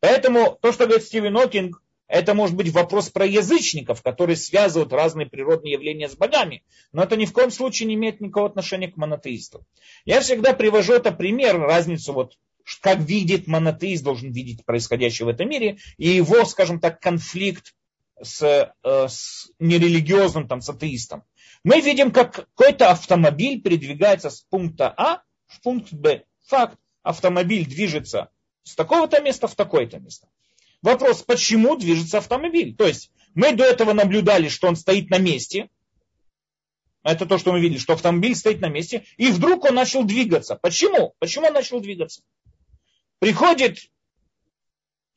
[0.00, 5.26] Поэтому то, что говорит Стивен Окинг, это может быть вопрос про язычников, которые связывают разные
[5.26, 6.62] природные явления с богами.
[6.92, 9.64] Но это ни в коем случае не имеет никакого отношения к монотеисту.
[10.04, 12.34] Я всегда привожу это пример, разницу вот
[12.80, 17.74] как видит монотеист, должен видеть происходящее в этом мире, и его, скажем так, конфликт
[18.20, 21.24] с, э, с нерелигиозным там, с атеистом
[21.66, 26.22] мы видим, как какой-то автомобиль передвигается с пункта А в пункт Б.
[26.44, 28.30] Факт, автомобиль движется
[28.62, 30.28] с такого-то места в такое-то место.
[30.80, 32.76] Вопрос, почему движется автомобиль?
[32.76, 35.68] То есть мы до этого наблюдали, что он стоит на месте.
[37.02, 39.04] Это то, что мы видели, что автомобиль стоит на месте.
[39.16, 40.54] И вдруг он начал двигаться.
[40.54, 41.14] Почему?
[41.18, 42.22] Почему он начал двигаться?
[43.18, 43.90] Приходит,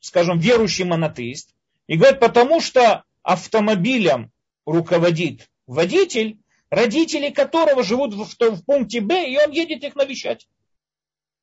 [0.00, 1.54] скажем, верующий монотеист
[1.86, 4.32] и говорит, потому что автомобилем
[4.66, 6.38] руководит водитель,
[6.70, 10.48] родители которого живут в, в, в пункте Б, и он едет их навещать.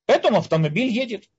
[0.06, 1.30] Поэтому автомобиль едет.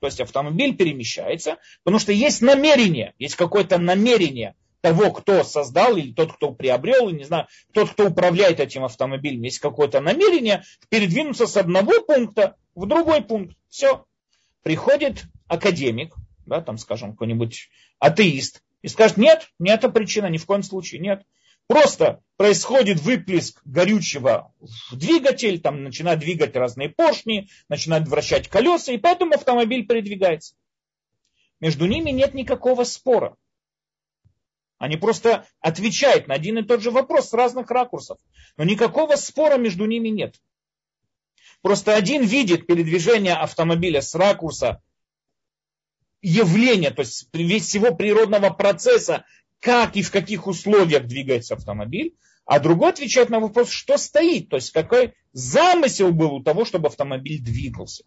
[0.00, 6.12] То есть автомобиль перемещается, потому что есть намерение, есть какое-то намерение того, кто создал, или
[6.12, 11.46] тот, кто приобрел, или не знаю, тот, кто управляет этим автомобилем, есть какое-то намерение передвинуться
[11.46, 13.56] с одного пункта в другой пункт.
[13.68, 14.04] Все.
[14.62, 20.46] Приходит академик, да, там, скажем, какой-нибудь атеист, и скажет, нет, не это причина, ни в
[20.46, 21.22] коем случае, нет.
[21.66, 28.98] Просто происходит выплеск горючего в двигатель, там начинают двигать разные поршни, начинают вращать колеса, и
[28.98, 30.54] поэтому автомобиль передвигается.
[31.60, 33.36] Между ними нет никакого спора.
[34.78, 38.18] Они просто отвечают на один и тот же вопрос с разных ракурсов.
[38.56, 40.36] Но никакого спора между ними нет.
[41.62, 44.82] Просто один видит передвижение автомобиля с ракурса
[46.20, 47.28] явления, то есть
[47.64, 49.24] всего природного процесса,
[49.60, 52.14] как и в каких условиях двигается автомобиль,
[52.44, 56.88] а другой отвечает на вопрос, что стоит, то есть какой замысел был у того, чтобы
[56.88, 58.04] автомобиль двигался.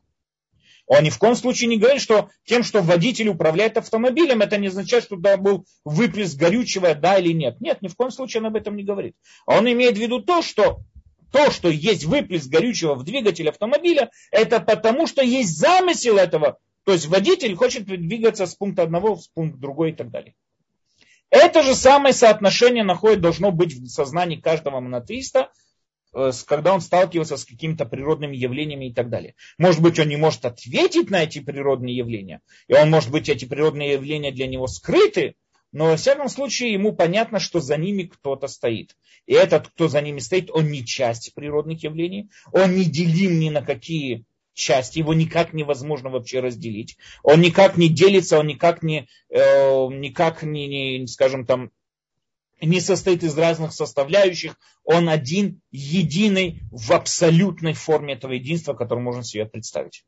[0.88, 4.68] Он ни в коем случае не говорит, что тем, что водитель управляет автомобилем, это не
[4.68, 7.62] означает, что да, был выплеск горючего, да или нет.
[7.62, 9.16] Нет, ни в коем случае он об этом не говорит.
[9.46, 10.80] А он имеет в виду то, что
[11.32, 16.58] то, что есть выплеск горючего в двигателе автомобиля, это потому, что есть замысел этого.
[16.86, 20.34] То есть водитель хочет двигаться с пункта одного в пункт другой и так далее.
[21.30, 25.52] Это же самое соотношение находит, должно быть в сознании каждого монотеиста,
[26.14, 29.36] э, когда он сталкивается с какими-то природными явлениями и так далее.
[29.58, 33.46] Может быть, он не может ответить на эти природные явления, и он, может быть, эти
[33.46, 35.36] природные явления для него скрыты,
[35.72, 38.96] но, во всяком случае, ему понятно, что за ними кто-то стоит.
[39.28, 43.50] И этот, кто за ними стоит, он не часть природных явлений, он не делим ни
[43.50, 44.26] на какие
[44.60, 46.98] часть, его никак невозможно вообще разделить.
[47.24, 50.68] Он никак не делится, он никак не, э, никак не,
[51.00, 51.72] не, скажем там,
[52.62, 59.24] не состоит из разных составляющих, он один, единый в абсолютной форме этого единства, которое можно
[59.24, 60.04] себе представить.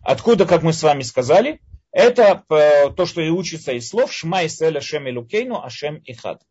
[0.00, 1.60] Откуда, как мы с вами сказали,
[1.92, 6.42] это э, то, что и учится из слов «Шма Исраэль Ашем Илукейну Ашем Ихад».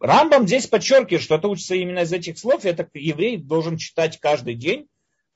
[0.00, 4.18] Рамбам здесь подчеркивает, что это учится именно из этих слов, и это еврей должен читать
[4.20, 4.86] каждый день,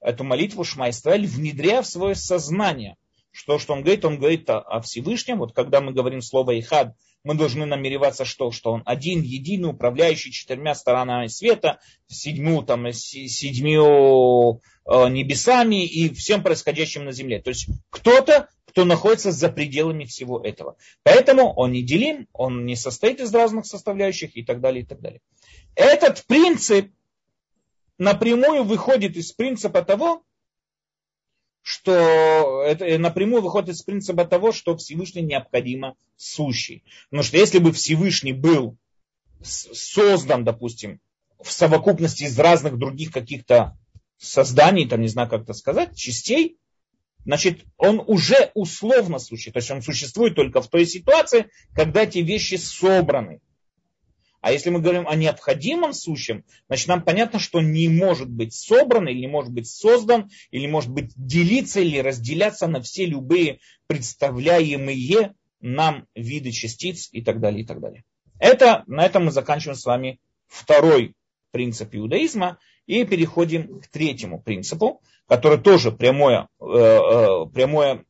[0.02, 2.96] эту молитву Шма Исраэль, внедряя в свое сознание.
[3.30, 4.04] Что, что он говорит?
[4.04, 5.38] Он говорит о, о Всевышнем.
[5.38, 6.94] Вот когда мы говорим слово «Ихад»,
[7.24, 11.78] мы должны намереваться, что, что он один, единый, управляющий четырьмя сторонами света,
[12.08, 17.40] седьму, там, седьмью э, небесами и всем происходящим на земле.
[17.40, 20.76] То есть кто-то, кто находится за пределами всего этого.
[21.04, 25.00] Поэтому он не делим, он не состоит из разных составляющих и так далее, и так
[25.00, 25.20] далее.
[25.76, 26.90] Этот принцип
[27.98, 30.24] напрямую выходит из принципа того,
[31.62, 36.84] что это напрямую выходит из принципа того, что Всевышний необходимо сущий.
[37.10, 38.76] Потому что если бы Всевышний был
[39.42, 41.00] создан, допустим,
[41.40, 43.76] в совокупности из разных других каких-то
[44.18, 46.58] созданий, там не знаю как это сказать, частей,
[47.24, 49.52] значит, он уже условно сущий.
[49.52, 53.40] То есть он существует только в той ситуации, когда эти вещи собраны.
[54.42, 59.06] А если мы говорим о необходимом сущем, значит нам понятно, что не может быть собран,
[59.06, 65.34] или не может быть создан, или может быть делиться или разделяться на все любые представляемые
[65.60, 68.02] нам виды частиц и так далее, и так далее.
[68.40, 70.18] Это, на этом мы заканчиваем с вами
[70.48, 71.14] второй
[71.52, 78.04] принцип иудаизма и переходим к третьему принципу, который тоже прямое, э, э, прямое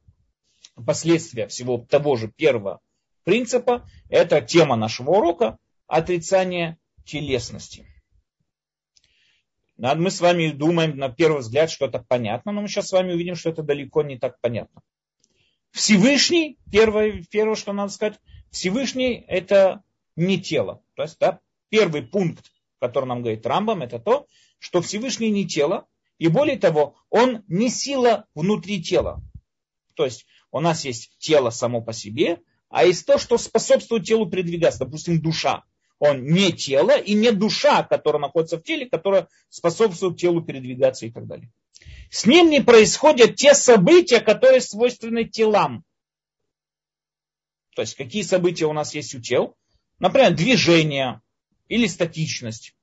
[0.86, 2.80] последствие всего того же первого
[3.24, 3.86] принципа.
[4.08, 5.58] Это тема нашего урока
[5.92, 7.86] отрицание телесности.
[9.76, 13.12] Мы с вами думаем на первый взгляд, что это понятно, но мы сейчас с вами
[13.12, 14.80] увидим, что это далеко не так понятно.
[15.70, 18.18] Всевышний, первое, первое, что надо сказать,
[18.50, 19.82] Всевышний это
[20.16, 20.82] не тело.
[20.94, 24.26] То есть, да, первый пункт, который нам говорит Рамбам, это то,
[24.58, 25.86] что Всевышний не тело,
[26.16, 29.20] и более того, он не сила внутри тела.
[29.94, 32.40] То есть у нас есть тело само по себе,
[32.70, 35.64] а есть то, что способствует телу передвигаться, допустим, душа.
[36.04, 41.12] Он не тело и не душа, которая находится в теле, которая способствует телу передвигаться и
[41.12, 41.48] так далее.
[42.10, 45.84] С ним не происходят те события, которые свойственны телам.
[47.76, 49.56] То есть какие события у нас есть у тел?
[50.00, 51.20] Например, движение
[51.68, 52.74] или статичность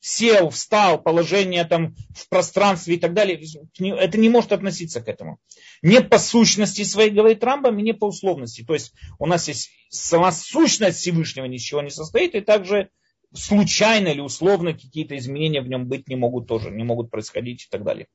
[0.00, 3.40] сел, встал, положение там в пространстве и так далее,
[3.78, 5.38] это не может относиться к этому.
[5.82, 8.64] Не по сущности своей, говорит Рамбам, и не по условности.
[8.64, 12.90] То есть у нас есть сама сущность Всевышнего ничего не состоит, и также
[13.34, 17.68] случайно или условно какие-то изменения в нем быть не могут тоже, не могут происходить и
[17.70, 18.06] так далее.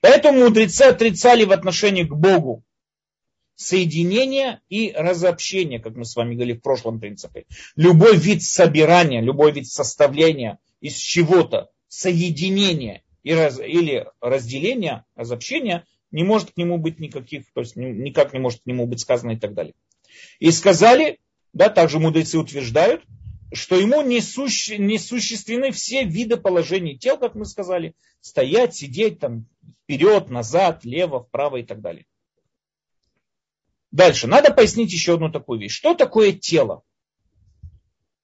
[0.00, 2.64] Поэтому мудрецы отрицали в отношении к Богу
[3.58, 7.44] соединение и разобщение, как мы с вами говорили в прошлом принципе.
[7.74, 16.22] Любой вид собирания, любой вид составления из чего-то соединения и раз, или разделения, разобщения, не
[16.22, 19.36] может к нему быть никаких, то есть никак не может к нему быть сказано и
[19.36, 19.74] так далее.
[20.38, 21.18] И сказали,
[21.52, 23.02] да, также мудрецы утверждают,
[23.52, 29.18] что ему не, суще, не существенны все виды положений тел, как мы сказали, стоять, сидеть,
[29.18, 29.46] там,
[29.82, 32.06] вперед, назад, лево, вправо и так далее.
[33.90, 35.76] Дальше, надо пояснить еще одну такую вещь.
[35.76, 36.82] Что такое тело?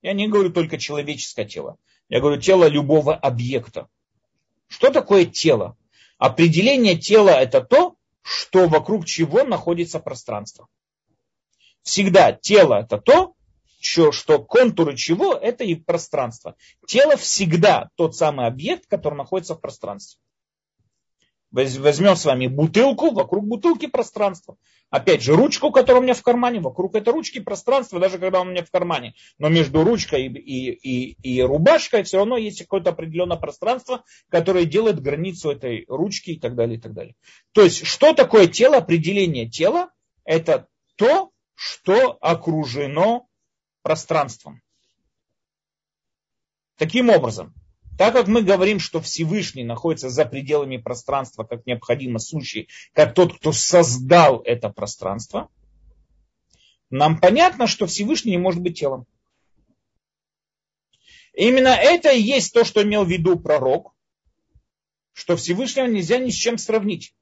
[0.03, 1.79] Я не говорю только человеческое тело.
[2.09, 3.89] Я говорю тело любого объекта.
[4.69, 5.77] Что такое тело?
[6.19, 10.69] Определение тела это то, что вокруг чего находится пространство.
[11.83, 13.35] Всегда тело это то,
[13.81, 16.57] что контуры чего это и пространство.
[16.87, 20.21] Тело всегда тот самый объект, который находится в пространстве.
[21.51, 24.57] Возьмем с вами бутылку, вокруг бутылки пространство.
[24.95, 28.45] Опять же, ручку, которая у меня в кармане, вокруг этой ручки пространство, даже когда у
[28.45, 29.15] меня в кармане.
[29.39, 34.67] Но между ручкой и, и, и, и рубашкой все равно есть какое-то определенное пространство, которое
[34.67, 37.17] делает границу этой ручки и так далее, и так далее.
[37.51, 38.77] То есть, что такое тело?
[38.77, 39.91] Определение тела–
[40.25, 43.27] это то, что окружено
[43.83, 44.63] пространством.
[46.79, 47.53] Таким образом,
[47.97, 53.39] так как мы говорим, что Всевышний находится за пределами пространства, как необходимо сущий, как тот,
[53.39, 55.49] кто создал это пространство,
[56.91, 59.07] нам понятно, что Всевышний не может быть телом.
[61.35, 63.95] именно это и есть то, что имел в виду пророк,
[65.13, 67.15] что Всевышнего нельзя ни с чем сравнить.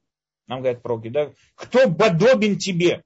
[0.47, 1.33] Нам говорят пророки, да?
[1.55, 3.05] Кто подобен тебе?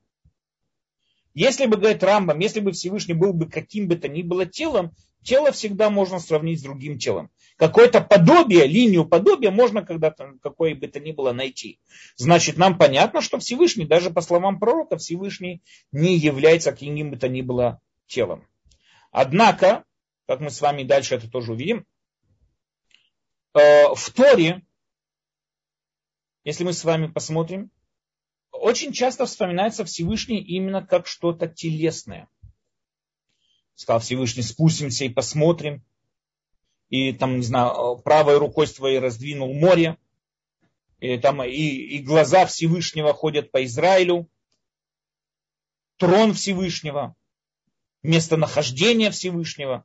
[1.35, 4.93] Если бы, говорит Рамбам, если бы Всевышний был бы каким бы то ни было телом,
[5.23, 10.87] тело всегда можно сравнить с другим телом какое-то подобие, линию подобия можно когда-то, какое бы
[10.89, 11.81] то ни было, найти.
[12.17, 17.29] Значит, нам понятно, что Всевышний, даже по словам пророка, Всевышний не является каким бы то
[17.29, 18.47] ни было телом.
[19.11, 19.85] Однако,
[20.27, 21.87] как мы с вами дальше это тоже увидим,
[23.55, 24.63] э, в Торе,
[26.45, 27.71] если мы с вами посмотрим,
[28.53, 32.29] очень часто вспоминается Всевышний именно как что-то телесное.
[33.75, 35.85] Сказал Всевышний, спустимся и посмотрим
[36.89, 39.97] и там, не знаю, правой рукой своей раздвинул море,
[41.01, 44.29] и, там, и, и глаза Всевышнего ходят по Израилю,
[45.99, 47.15] трон Всевышнего,
[48.03, 49.85] местонахождение Всевышнего,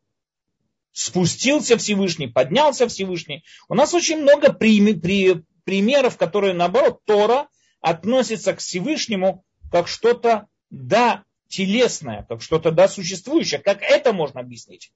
[0.92, 3.44] спустился Всевышний, поднялся Всевышний.
[3.68, 7.48] У нас очень много при, при, примеров, которые, наоборот, Тора
[7.80, 13.60] относится к Всевышнему как что-то, да, телесное, как что-то, да, существующее.
[13.60, 14.92] Как это можно объяснить?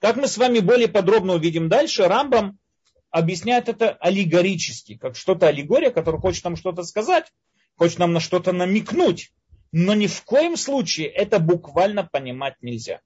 [0.00, 2.58] Как мы с вами более подробно увидим дальше, Рамбам
[3.10, 7.32] объясняет это аллегорически, как что-то аллегория, которая хочет нам что-то сказать.
[7.76, 9.32] хочет нам на что-то намекнуть,
[9.72, 13.00] но ни в коем случае это буквально понимать нельзя.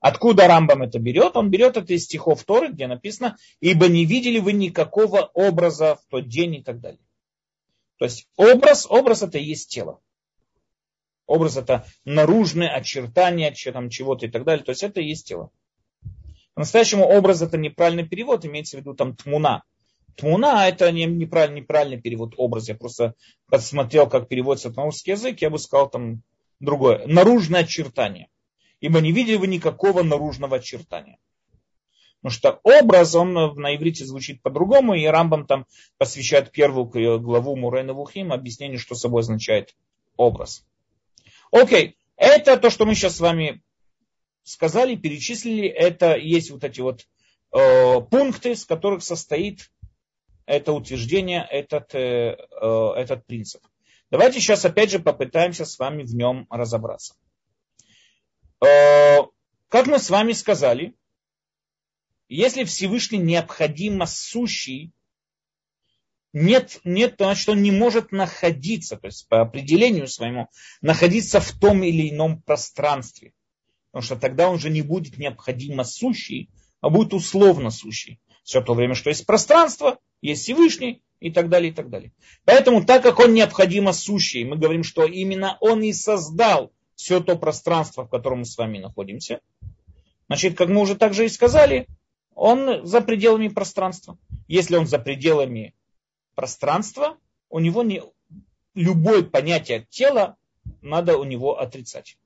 [0.00, 1.36] Откуда Рамбам это берет?
[1.36, 6.06] Он берет это из стихов Торы, где написано, ибо не видели вы никакого образа в
[6.08, 7.00] тот день и так далее.
[7.98, 10.00] То есть образ, образ это и есть тело.
[11.30, 14.64] Образ это наружное очертание там, чего-то и так далее.
[14.64, 15.50] То есть это и есть тело.
[16.54, 19.62] По-настоящему образ это неправильный перевод, имеется в виду там тмуна.
[20.16, 22.68] Тмуна это не, неправильный, неправильный перевод образ.
[22.68, 23.14] Я просто
[23.46, 26.22] посмотрел, как переводится на русский язык, я бы сказал там
[26.58, 27.06] другое.
[27.06, 28.28] Наружное очертание
[28.80, 31.18] ибо не видели вы никакого наружного очертания.
[32.22, 35.66] Потому что образ, он на иврите звучит по-другому, и Рамбам там
[35.96, 36.86] посвящает первую
[37.20, 39.74] главу Мурена Вухим объяснению, что собой означает
[40.16, 40.66] образ.
[41.50, 43.62] Окей, это то, что мы сейчас с вами
[44.42, 45.68] сказали, перечислили.
[45.68, 47.06] Это есть вот эти вот
[47.52, 49.70] э, пункты, из которых состоит
[50.46, 53.62] это утверждение, этот, э, э, этот принцип.
[54.10, 57.14] Давайте сейчас опять же попытаемся с вами в нем разобраться.
[58.64, 59.18] Э,
[59.68, 60.96] как мы с вами сказали,
[62.28, 64.92] если Всевышний необходимо сущий,
[66.32, 70.48] нет, нет, значит, он не может находиться, то есть по определению своему,
[70.80, 73.32] находиться в том или ином пространстве.
[73.90, 76.50] Потому что тогда он же не будет необходимо сущий,
[76.80, 78.20] а будет условно сущий.
[78.44, 82.12] Все то время, что есть пространство, есть Всевышний и так далее, и так далее.
[82.44, 87.36] Поэтому, так как он необходимо сущий, мы говорим, что именно он и создал все то
[87.36, 89.40] пространство, в котором мы с вами находимся.
[90.28, 91.88] Значит, как мы уже также и сказали,
[92.34, 94.16] он за пределами пространства.
[94.46, 95.74] Если он за пределами
[96.40, 97.18] пространства,
[97.50, 98.02] у него не,
[98.74, 100.38] любое понятие тела
[100.80, 102.16] надо у него отрицать.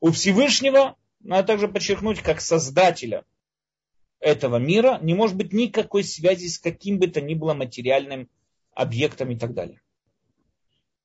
[0.00, 3.24] У Всевышнего, надо также подчеркнуть, как создателя
[4.18, 8.28] этого мира, не может быть никакой связи с каким бы то ни было материальным
[8.72, 9.80] объектом и так далее.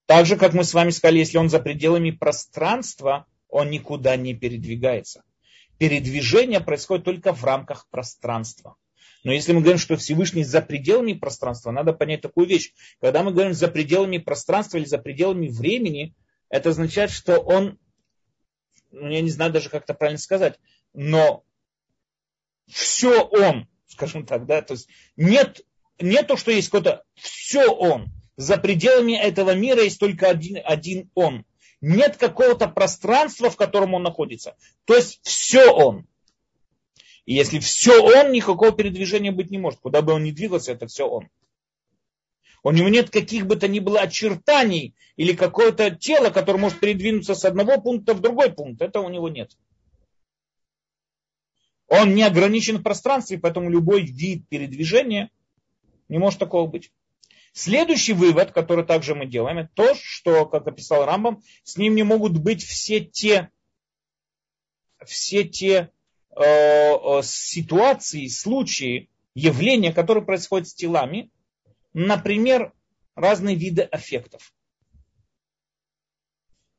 [0.08, 4.34] Так же, как мы с вами сказали, если он за пределами пространства, он никуда не
[4.34, 5.24] передвигается.
[5.78, 8.76] Передвижение происходит только в рамках пространства.
[9.24, 12.74] Но если мы говорим, что Всевышний за пределами пространства, надо понять такую вещь.
[13.00, 16.14] Когда мы говорим за пределами пространства или за пределами времени,
[16.50, 17.80] это означает, что он,
[18.92, 20.60] ну, я не знаю даже, как это правильно сказать,
[20.94, 21.44] но
[22.68, 25.62] все он, скажем так, да, то есть нет,
[26.00, 31.10] не то, что есть какой-то, все он за пределами этого мира есть только один, один
[31.14, 31.46] он.
[31.82, 34.56] Нет какого-то пространства, в котором он находится.
[34.86, 36.08] То есть все он.
[37.26, 39.80] И если все он, никакого передвижения быть не может.
[39.80, 41.30] Куда бы он ни двигался, это все он.
[42.64, 47.36] У него нет каких бы то ни было очертаний или какое-то тело, которое может передвинуться
[47.36, 48.82] с одного пункта в другой пункт.
[48.82, 49.52] Это у него нет.
[51.88, 55.30] Он не ограничен в пространстве, поэтому любой вид передвижения
[56.08, 56.92] не может такого быть.
[57.52, 62.04] Следующий вывод, который также мы делаем, это то, что, как описал Рамбам, с ним не
[62.04, 63.52] могут быть все те,
[65.06, 65.92] все те
[67.24, 71.30] ситуации, случаи, явления, которые происходят с телами,
[71.94, 72.74] например,
[73.16, 74.54] разные виды аффектов.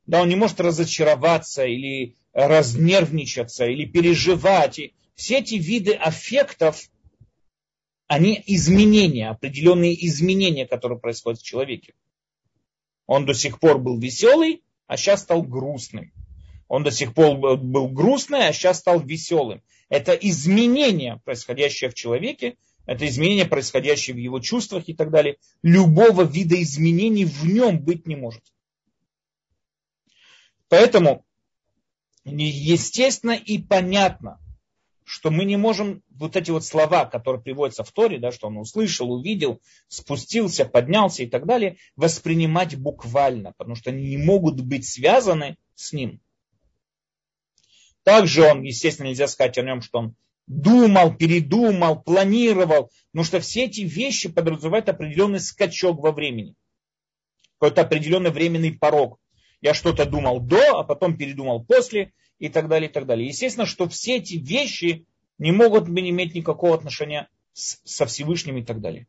[0.06, 4.78] Да, он не может разочароваться или разнервничаться или переживать.
[4.78, 6.90] И все эти виды аффектов,
[8.06, 11.94] они изменения, определенные изменения, которые происходят в человеке.
[13.06, 16.12] Он до сих пор был веселый, а сейчас стал грустным.
[16.74, 19.62] Он до сих пор был грустный, а сейчас стал веселым.
[19.88, 25.36] Это изменение, происходящее в человеке, это изменение, происходящее в его чувствах и так далее.
[25.62, 28.42] Любого вида изменений в нем быть не может.
[30.68, 31.24] Поэтому
[32.24, 34.40] естественно и понятно,
[35.04, 38.56] что мы не можем вот эти вот слова, которые приводятся в Торе, да, что он
[38.56, 44.84] услышал, увидел, спустился, поднялся и так далее, воспринимать буквально, потому что они не могут быть
[44.84, 46.20] связаны с ним.
[48.04, 53.64] Также он, естественно, нельзя сказать о нем, что он думал, передумал, планировал, потому что все
[53.64, 56.54] эти вещи подразумевают определенный скачок во времени.
[57.58, 59.18] Какой-то определенный временный порог.
[59.62, 63.26] Я что-то думал до, а потом передумал после, и так далее, и так далее.
[63.26, 65.06] Естественно, что все эти вещи
[65.38, 69.06] не могут иметь никакого отношения с, со Всевышним и так далее.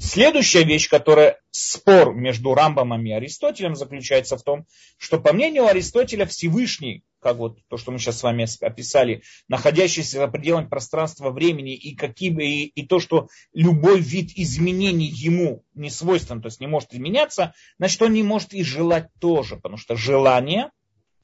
[0.00, 4.66] Следующая вещь, которая спор между Рамбамом и Аристотелем заключается в том,
[4.96, 10.18] что по мнению Аристотеля Всевышний, как вот то, что мы сейчас с вами описали, находящийся
[10.18, 15.90] за пределами пространства времени и, какие, и, и то, что любой вид изменений ему не
[15.90, 19.96] свойствен, то есть не может изменяться, значит он не может и желать тоже, потому что
[19.96, 20.70] желание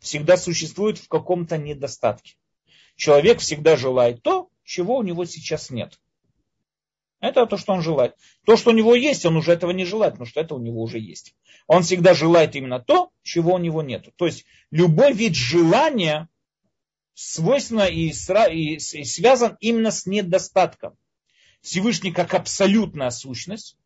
[0.00, 2.34] всегда существует в каком-то недостатке.
[2.96, 5.98] Человек всегда желает то, чего у него сейчас нет.
[7.24, 8.14] Это то, что он желает.
[8.44, 10.82] То, что у него есть, он уже этого не желает, потому что это у него
[10.82, 11.34] уже есть.
[11.66, 14.10] Он всегда желает именно то, чего у него нет.
[14.16, 16.28] То есть любой вид желания
[17.14, 20.98] свойственно и, и, и связан именно с недостатком.
[21.62, 23.78] Всевышний как абсолютная сущность,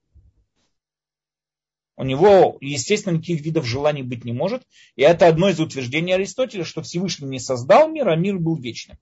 [1.95, 4.64] у него, естественно, никаких видов желаний быть не может.
[4.97, 8.99] И это одно из утверждений Аристотеля, что Всевышний не создал мир, а мир был вечным.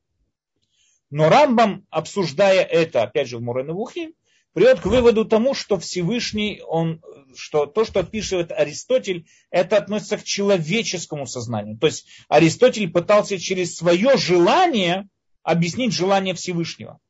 [1.11, 4.13] Но Рамбам, обсуждая это, опять же, в Муреновухе,
[4.57, 7.03] приводит к выводу тому, что Всевышний, он,
[7.35, 11.77] что то, что описывает Аристотель, это относится к человеческому сознанию.
[11.77, 15.11] То есть Аристотель пытался через свое желание
[15.43, 17.01] объяснить желание Всевышнего.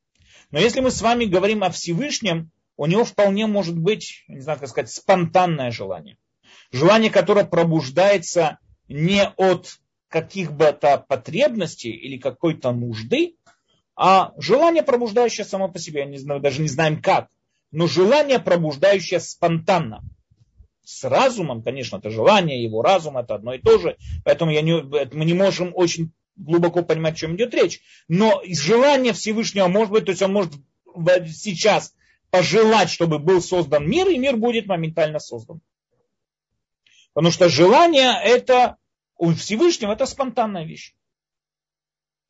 [0.51, 4.59] Но если мы с вами говорим о Всевышнем, у него вполне может быть, не знаю,
[4.59, 6.17] как сказать, спонтанное желание.
[6.73, 9.79] Желание, которое пробуждается не от
[10.09, 13.35] каких бы то потребностей или какой-то нужды,
[13.95, 17.29] а желание, пробуждающее само по себе, не знаю, даже не знаем как,
[17.71, 20.03] но желание, пробуждающее спонтанно.
[20.83, 24.81] С разумом, конечно, это желание, его разум, это одно и то же, поэтому я не,
[24.81, 27.81] мы не можем очень глубоко понимать, о чем идет речь.
[28.07, 30.53] Но желание Всевышнего может быть, то есть он может
[31.29, 31.93] сейчас
[32.29, 35.61] пожелать, чтобы был создан мир, и мир будет моментально создан.
[37.13, 38.77] Потому что желание это
[39.17, 40.93] у Всевышнего это спонтанная вещь.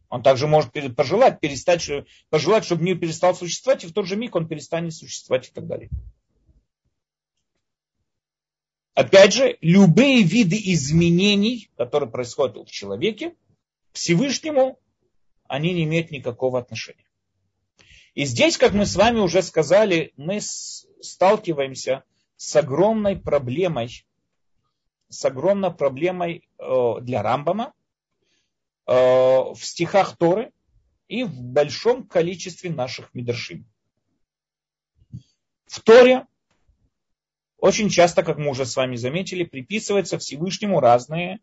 [0.09, 1.89] Он также может пожелать, перестать,
[2.29, 5.67] пожелать, чтобы мир перестал существовать, и в тот же миг он перестанет существовать и так
[5.67, 5.89] далее.
[8.93, 13.35] Опять же, любые виды изменений, которые происходят в человеке,
[13.91, 14.79] Всевышнему,
[15.47, 17.05] они не имеют никакого отношения.
[18.15, 22.03] И здесь, как мы с вами уже сказали, мы сталкиваемся
[22.35, 24.05] с огромной проблемой,
[25.09, 27.86] с огромной проблемой э, для Рамбама э,
[28.87, 30.51] в стихах Торы
[31.07, 33.65] и в большом количестве наших мидршим.
[35.65, 36.25] В Торе
[37.57, 41.39] очень часто, как мы уже с вами заметили, приписывается Всевышнему разные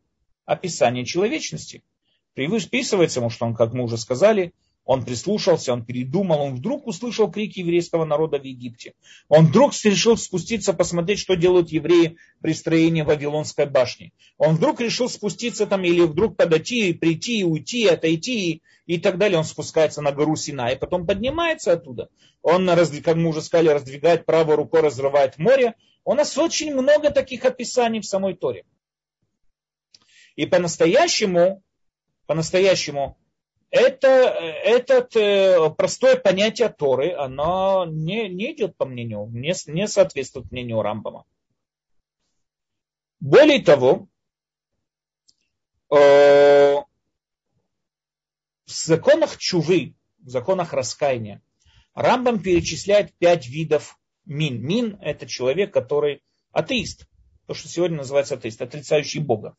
[0.46, 1.84] описания человечности.
[2.34, 4.54] Приписывается ему, что он, как мы уже сказали,
[4.84, 8.92] он прислушался, он передумал, он вдруг услышал крики еврейского народа в Египте.
[9.28, 14.12] Он вдруг решил спуститься, посмотреть, что делают евреи при строении Вавилонской башни.
[14.36, 19.38] Он вдруг решил спуститься там или вдруг подойти, прийти, уйти, отойти и так далее.
[19.38, 22.10] Он спускается на гору Сина и потом поднимается оттуда.
[22.42, 25.74] Он, как мы уже сказали, раздвигает правой рукой, разрывает море.
[26.04, 28.64] У нас очень много таких описаний в самой Торе.
[30.36, 31.62] И по-настоящему,
[32.26, 33.16] по-настоящему
[33.74, 40.52] это, этот э, простое понятие Торы, оно не, не идет по мнению, не, не соответствует
[40.52, 41.24] мнению Рамбама.
[43.18, 44.06] Более того,
[45.90, 46.86] э, в
[48.66, 51.42] законах чувы, в законах раскаяния,
[51.94, 54.62] Рамбам перечисляет пять видов мин.
[54.64, 56.22] Мин– это человек, который
[56.52, 57.08] атеист.
[57.48, 59.56] То, что сегодня называется атеист, отрицающий Бога.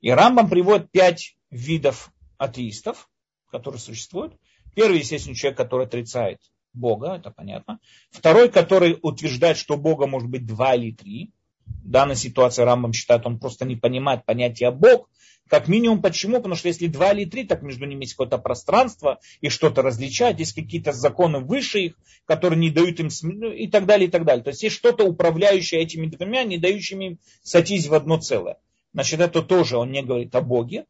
[0.00, 3.10] И Рамбам приводит пять видов атеистов
[3.56, 4.32] который существует.
[4.74, 6.38] Первый, естественно, человек, который отрицает
[6.74, 7.78] Бога, это понятно.
[8.10, 11.32] Второй, который утверждает, что Бога может быть два или три.
[11.64, 15.08] В данной ситуации Рамбам считает, он просто не понимает понятия Бог.
[15.48, 16.36] Как минимум, почему?
[16.36, 20.40] Потому что если два или три, так между ними есть какое-то пространство и что-то различает.
[20.40, 24.24] Есть какие-то законы выше их, которые не дают им ну, и так далее, и так
[24.24, 24.42] далее.
[24.42, 28.58] То есть есть что-то управляющее этими двумя, не дающими им сойтись в одно целое.
[28.92, 30.86] Значит, это тоже он не говорит о Боге.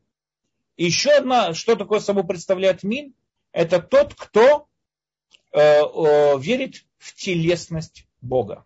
[0.76, 3.14] Еще одна, что такое собой представляет мин,
[3.52, 4.66] это тот, кто
[5.52, 8.64] э, э, верит в телесность Бога.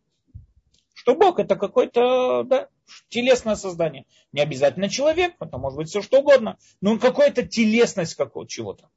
[0.95, 2.69] Что Бог это какое-то да,
[3.09, 4.05] телесное создание.
[4.33, 8.91] Не обязательно человек, это может быть все что угодно, но какая-то телесность какого-то чего-то.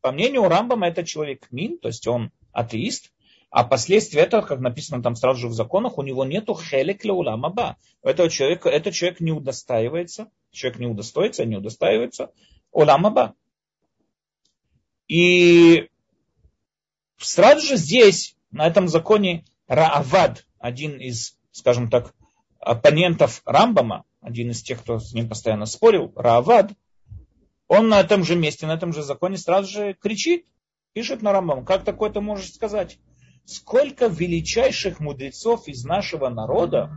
[0.00, 3.12] По мнению Рамбама, это человек мин, то есть он атеист,
[3.50, 7.78] а последствия этого, как написано там сразу же в законах, у него нету хелек леулама
[8.02, 12.32] У этого человека, этот человек не удостаивается, человек не удостоится, не удостаивается
[12.70, 13.34] уламаба.
[15.08, 15.88] И
[17.18, 22.14] сразу же здесь, на этом законе, Раавад, один из, скажем так,
[22.58, 26.72] оппонентов Рамбама, один из тех, кто с ним постоянно спорил, Раавад,
[27.68, 30.46] он на этом же месте, на этом же законе сразу же кричит,
[30.92, 32.98] пишет на Рамбам, как такое ты можешь сказать?
[33.44, 36.90] сколько величайших мудрецов из нашего народа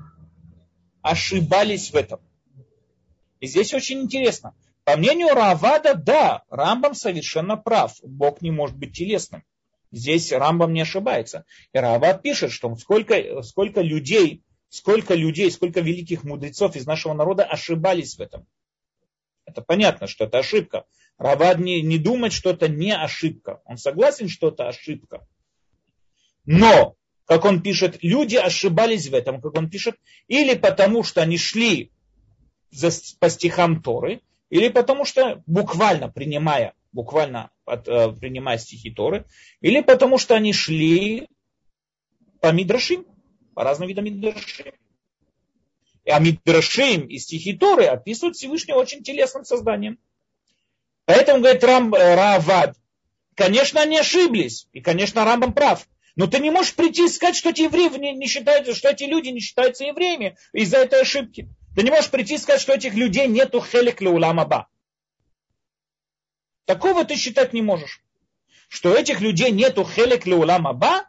[1.02, 2.20] ошибались в этом.
[3.40, 4.56] И здесь очень интересно.
[4.84, 7.94] По мнению Равада, да, Рамбам совершенно прав.
[8.04, 9.44] Бог не может быть телесным.
[9.92, 11.46] Здесь Рамбам не ошибается.
[11.74, 17.44] И Равад пишет, что сколько, сколько людей, сколько людей, сколько великих мудрецов из нашего народа
[17.44, 18.48] ошибались в этом.
[19.46, 20.86] Это понятно, что это ошибка.
[21.18, 23.62] Равад не, не думает, что это не ошибка.
[23.66, 25.26] Он согласен, что это ошибка.
[26.46, 29.96] Но, как он пишет, люди ошибались в этом, как он пишет,
[30.28, 31.92] или потому что они шли
[32.72, 32.90] за,
[33.20, 39.26] по стихам Торы, или потому что буквально принимая, буквально от, э, принимая стихи Торы,
[39.62, 41.28] или потому что они шли
[42.40, 43.06] по Мидрашим,
[43.54, 44.74] по разным видам Мидрашим.
[46.06, 50.00] А Мидрашим и стихи Торы описывают Всевышнего очень телесным созданием.
[51.06, 52.78] Поэтому, говорит Рам, э, Равад,
[53.36, 55.88] конечно, они ошиблись, и, конечно, Рамбам прав.
[56.16, 59.04] Но ты не можешь прийти и сказать, что эти евреи не, не считаются, что эти
[59.04, 61.48] люди не считаются евреями из-за этой ошибки.
[61.78, 64.68] Ты не можешь прийти и сказать, что этих людей нету хелек уламаба.
[66.66, 68.04] Такого ты считать не можешь.
[68.68, 71.08] Что этих людей нету хелек уламаба,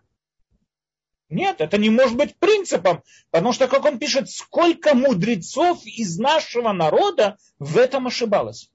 [1.30, 6.72] нет, это не может быть принципом, потому что, как он пишет, сколько мудрецов из нашего
[6.72, 8.70] народа в этом ошибалось.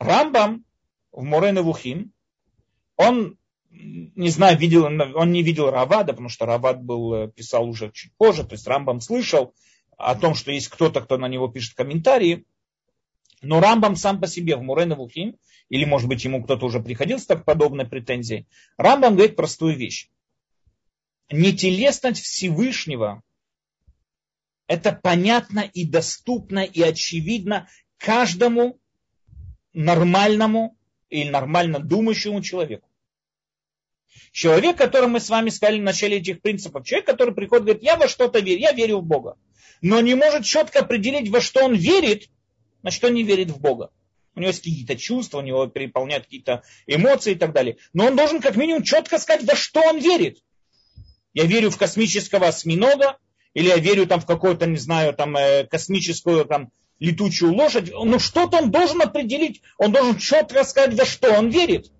[0.00, 0.64] Рамбам
[1.12, 2.12] в Морене Вухим,
[2.96, 3.38] он,
[3.78, 8.12] не знаю, видел, он не видел Равада, потому что Равад был, э, писал уже чуть
[8.16, 9.54] позже, то есть Рамбам слышал
[9.96, 12.44] о том, что есть кто-то, кто на него пишет комментарии,
[13.40, 15.36] но Рамбам сам по себе в Мурене Вухим,
[15.68, 20.08] или может быть ему кто-то уже приходил с так подобной претензией, Рамбам говорит простую вещь.
[21.30, 23.22] Нетелесность Всевышнего
[24.66, 28.78] это понятно и доступно и очевидно каждому
[29.72, 30.76] нормальному
[31.10, 32.87] или нормально думающему человеку.
[34.32, 37.96] Человек, который мы с вами сказали в начале этих принципов, человек, который приходит говорит, я
[37.96, 39.36] во что-то верю, я верю в Бога,
[39.80, 42.28] но не может четко определить, во что он верит,
[42.82, 43.90] значит, он не верит в Бога.
[44.34, 47.78] У него есть какие-то чувства, у него переполняют какие-то эмоции и так далее.
[47.92, 50.38] Но он должен как минимум четко сказать, во что он верит.
[51.34, 53.18] Я верю в космического осьминога,
[53.54, 58.18] или я верю там в какую-то, не знаю, там э, космическую там летучую лошадь, ну
[58.18, 61.90] что-то он должен определить, он должен четко сказать, во что он верит.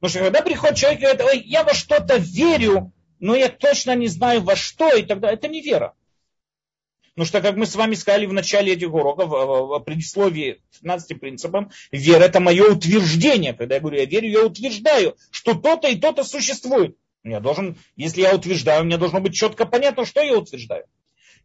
[0.00, 3.94] Потому что когда приходит человек и говорит, ой, я во что-то верю, но я точно
[3.94, 5.94] не знаю во что, и тогда это не вера.
[7.14, 11.70] Потому что, как мы с вами сказали в начале этих уроков, в предисловии 15 принципам,
[11.92, 13.52] вера это мое утверждение.
[13.52, 16.96] Когда я говорю, я верю, я утверждаю, что то-то и то-то существует.
[17.22, 20.86] Я должен, если я утверждаю, мне должно быть четко понятно, что я утверждаю.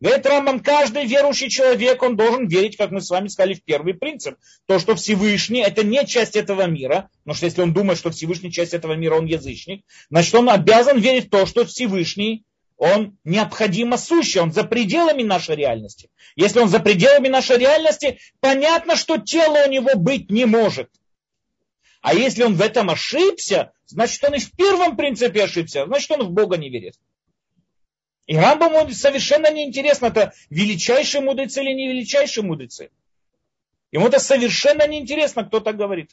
[0.02, 3.94] Говорит Рамбам, каждый верующий человек, он должен верить, как мы с вами сказали, в первый
[3.94, 4.36] принцип.
[4.68, 7.10] То, что Всевышний, это не часть этого мира.
[7.24, 9.86] Потому что если он думает, что Всевышний часть этого мира, он язычник.
[10.10, 12.44] Значит, он обязан верить в то, что Всевышний,
[12.78, 16.10] он необходимо сущий, он за пределами нашей реальности.
[16.36, 20.90] Если он за пределами нашей реальности, понятно, что тело у него быть не может.
[22.02, 26.28] А если он в этом ошибся, значит, он и в первом принципе ошибся, значит, он
[26.28, 26.96] в Бога не верит.
[28.28, 32.90] И Рамбаму совершенно неинтересно, это величайшие мудрецы или не величайшие мудрецы.
[33.92, 36.12] Ему это совершенно неинтересно, кто так говорит.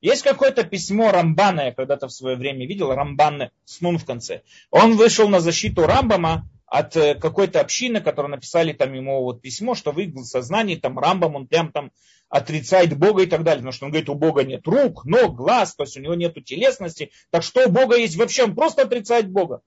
[0.00, 4.42] Есть какое-то письмо Рамбана, я когда-то в свое время видел, Рамбан с нун в конце.
[4.70, 9.74] Он вышел на защиту Рамбама от э, какой-то общины, которые написали там ему вот письмо,
[9.74, 11.90] что в их сознании там Рамбам, он прям там
[12.28, 13.60] отрицает Бога и так далее.
[13.60, 16.34] Потому что он говорит, у Бога нет рук, ног, глаз, то есть у него нет
[16.44, 17.10] телесности.
[17.30, 18.44] Так что у Бога есть вообще?
[18.44, 19.62] Он просто отрицает Бога.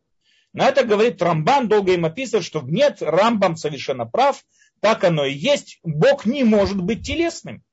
[0.53, 4.43] На это говорит Рамбан, долго им описывает, что нет, Рамбам совершенно прав,
[4.79, 7.63] так оно и есть, Бог не может быть телесным.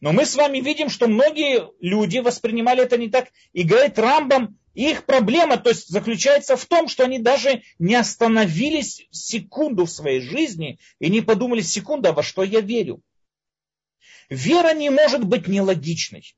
[0.00, 3.28] Но мы с вами видим, что многие люди воспринимали это не так.
[3.52, 9.06] И говорит Рамбам, их проблема то есть, заключается в том, что они даже не остановились
[9.10, 13.00] секунду в своей жизни и не подумали секунду, а во что я верю.
[14.28, 16.34] Вера не может быть нелогичной.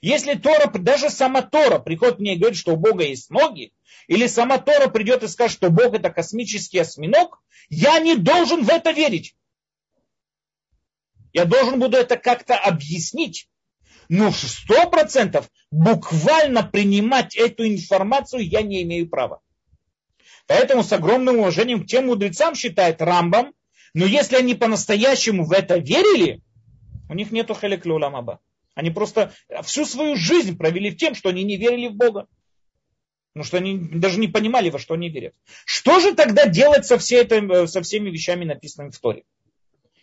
[0.00, 3.72] Если Тора, даже сама Тора приходит мне и говорит, что у Бога есть ноги,
[4.06, 8.70] или сама Тора придет и скажет, что Бог это космический осьминог, я не должен в
[8.70, 9.34] это верить.
[11.32, 13.48] Я должен буду это как-то объяснить.
[14.08, 19.40] Но сто процентов буквально принимать эту информацию я не имею права.
[20.46, 23.52] Поэтому с огромным уважением к тем мудрецам считает Рамбам,
[23.92, 26.42] но если они по-настоящему в это верили,
[27.10, 28.40] у них нету хелеклюламаба.
[28.78, 29.32] Они просто
[29.64, 32.28] всю свою жизнь провели в тем, что они не верили в Бога.
[33.32, 35.34] Потому что они даже не понимали, во что они верят.
[35.64, 39.24] Что же тогда делать со, всей этой, со всеми вещами, написанными в Торе?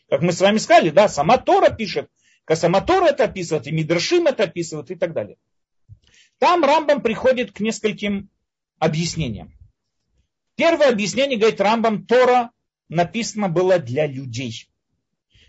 [0.09, 2.09] Как мы с вами сказали, да, сама Тора пишет,
[2.53, 5.37] сама Тора это описывает, и Мидрашим это описывает и так далее.
[6.39, 8.29] Там Рамбам приходит к нескольким
[8.77, 9.53] объяснениям.
[10.57, 12.51] Первое объяснение, говорит Рамбам, Тора
[12.89, 14.67] написано было для людей.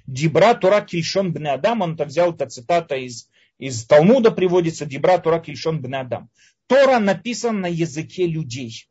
[0.06, 3.28] Дибра Тора Кильшон Бне Адам, он это взял, это цитата из,
[3.58, 6.30] из Талмуда приводится, Дибра Тора Кильшон Бне Адам.
[6.66, 8.88] Тора написан на языке людей.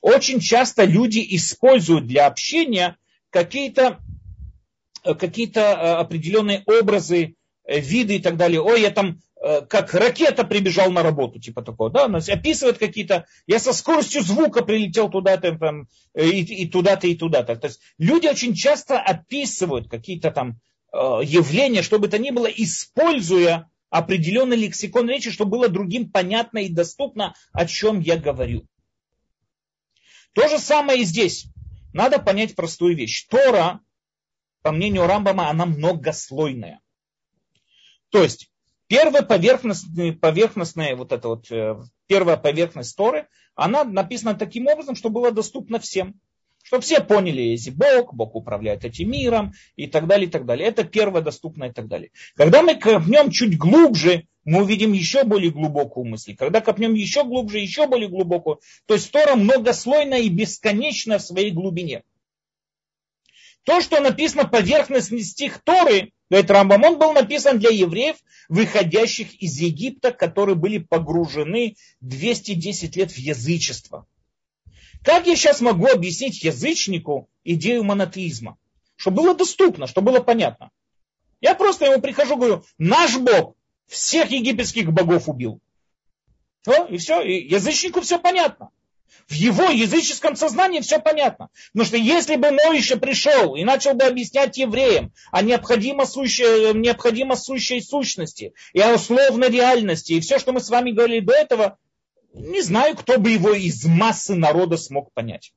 [0.00, 2.96] Очень часто люди используют для общения
[3.30, 4.00] какие-то
[5.14, 8.60] какие определенные образы, э, виды и так далее.
[8.60, 9.35] Ой, я там э,
[9.68, 14.64] как ракета прибежал на работу, типа такого, да, он описывает какие-то, я со скоростью звука
[14.64, 17.56] прилетел туда-то, там, и, и туда-то, и туда-то.
[17.56, 20.58] То есть люди очень часто описывают какие-то там
[20.92, 26.58] э, явления, что бы то ни было, используя определенный лексикон речи, чтобы было другим понятно
[26.58, 28.66] и доступно, о чем я говорю.
[30.32, 31.46] То же самое и здесь.
[31.92, 33.26] Надо понять простую вещь.
[33.28, 33.80] Тора,
[34.62, 36.80] по мнению Рамбама, она многослойная.
[38.10, 38.50] То есть,
[38.88, 41.76] первая поверхностная, поверхностная вот эта вот, э,
[42.06, 46.20] первая поверхность Торы, она написана таким образом, что было доступно всем.
[46.62, 50.66] Чтобы все поняли, есть Бог, Бог управляет этим миром и так далее, и так далее.
[50.66, 52.10] Это первое доступное и так далее.
[52.34, 56.34] Когда мы копнем чуть глубже, мы увидим еще более глубокую мысль.
[56.34, 61.52] Когда копнем еще глубже, еще более глубокую, то есть Тора многослойная и бесконечная в своей
[61.52, 62.02] глубине.
[63.62, 68.16] То, что написано поверхностный стих Торы, говорит Рамбам, он был написан для евреев,
[68.48, 74.06] выходящих из Египта, которые были погружены 210 лет в язычество.
[75.02, 78.58] Как я сейчас могу объяснить язычнику идею монотеизма?
[78.96, 80.70] Чтобы было доступно, чтобы было понятно.
[81.40, 83.54] Я просто ему прихожу, говорю, наш Бог
[83.86, 85.60] всех египетских богов убил.
[86.66, 88.70] О, и все, и язычнику все понятно.
[89.28, 91.48] В его языческом сознании все понятно.
[91.72, 97.36] Потому что если бы Моиша пришел и начал бы объяснять евреям о необходимо сущей, необходимо
[97.36, 101.78] сущей сущности и о условной реальности, и все, что мы с вами говорили до этого,
[102.32, 105.52] не знаю, кто бы его из массы народа смог понять.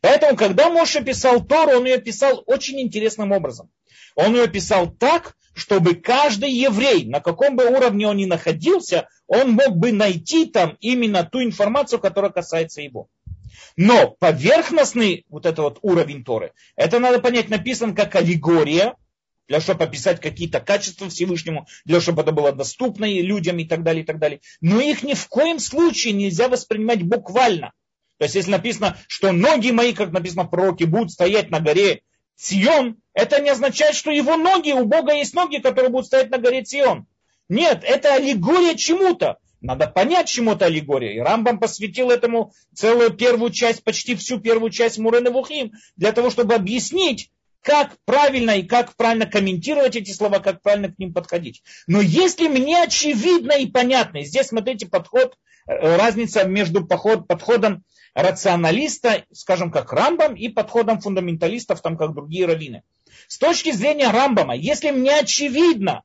[0.00, 3.70] Поэтому, когда Моша писал Тору, он ее писал очень интересным образом.
[4.14, 9.52] Он ее писал так, чтобы каждый еврей, на каком бы уровне он ни находился, он
[9.52, 13.08] мог бы найти там именно ту информацию, которая касается его.
[13.76, 18.94] Но поверхностный вот этот вот уровень Торы, это надо понять, написан как аллегория,
[19.48, 24.04] для чтобы описать какие-то качества Всевышнему, для чтобы это было доступно людям и так далее,
[24.04, 24.40] и так далее.
[24.60, 27.72] Но их ни в коем случае нельзя воспринимать буквально.
[28.20, 32.02] То есть, если написано, что ноги мои, как написано в пророке, будут стоять на горе
[32.36, 36.36] Сион, это не означает, что его ноги, у Бога есть ноги, которые будут стоять на
[36.36, 37.06] горе Сион.
[37.48, 39.38] Нет, это аллегория чему-то.
[39.62, 41.14] Надо понять, чему это аллегория.
[41.14, 46.28] И Рамбам посвятил этому целую первую часть, почти всю первую часть Мурены Вухим, для того,
[46.28, 47.30] чтобы объяснить,
[47.62, 51.62] как правильно и как правильно комментировать эти слова, как правильно к ним подходить.
[51.86, 55.36] Но если мне очевидно и понятно, здесь смотрите подход,
[55.66, 57.84] э, разница между подход, подходом
[58.14, 62.82] рационалиста, скажем, как Рамбам, и подходом фундаменталистов, там, как другие раввины.
[63.28, 66.02] С точки зрения Рамбама, если мне очевидно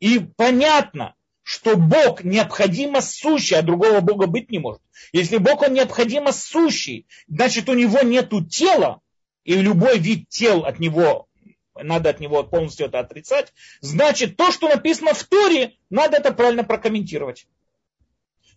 [0.00, 4.80] и понятно, что Бог необходимо сущий, а другого Бога быть не может.
[5.12, 9.00] Если Бог он необходимо сущий, значит у него нет тела,
[9.44, 11.28] и любой вид тел от него,
[11.74, 16.64] надо от него полностью это отрицать, значит то, что написано в Торе, надо это правильно
[16.64, 17.46] прокомментировать.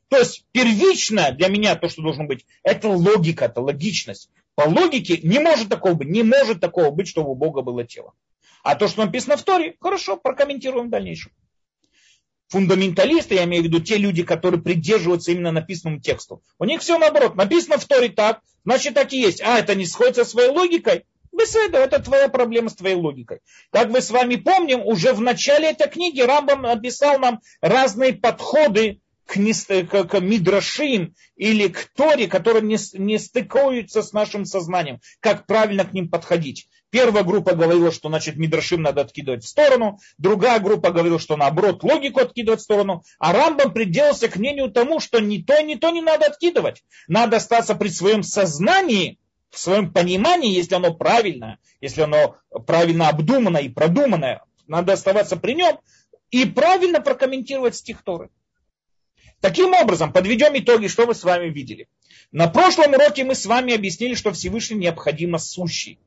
[0.09, 4.29] То есть первичное для меня то, что должно быть, это логика, это логичность.
[4.55, 8.13] По логике не может такого быть, не может такого быть, чтобы у Бога было тело.
[8.63, 11.31] А то, что написано в Торе, хорошо, прокомментируем в дальнейшем.
[12.49, 16.41] Фундаменталисты, я имею в виду те люди, которые придерживаются именно написанному тексту.
[16.59, 17.35] У них все наоборот.
[17.35, 19.41] Написано в Торе так, значит так и есть.
[19.41, 21.03] А, это не сходится со своей логикой.
[21.37, 23.41] Беседа, это твоя проблема с твоей логикой.
[23.71, 29.01] Как мы с вами помним, уже в начале этой книги Рамбам написал нам разные подходы
[29.27, 34.99] к, не, к, к мидрашим или к Торе, которые не, не стыкуются с нашим сознанием.
[35.19, 36.67] Как правильно к ним подходить.
[36.89, 41.83] Первая группа говорила, что значит мидрашим надо откидывать в сторону, другая группа говорила, что наоборот
[41.83, 45.89] логику откидывать в сторону, а Рамбам приделался к мнению тому, что ни то, ни то
[45.89, 46.83] не надо откидывать.
[47.09, 49.19] Надо остаться при своем сознании,
[49.49, 55.53] в своем понимании, если оно правильное, если оно правильно обдуманное и продуманное, надо оставаться при
[55.53, 55.79] нем
[56.31, 58.29] и правильно прокомментировать стих Торы.
[59.39, 61.87] Таким образом, подведем итоги, что мы с вами видели.
[62.31, 65.99] На прошлом уроке мы с вами объяснили, что Всевышний необходимо сущий.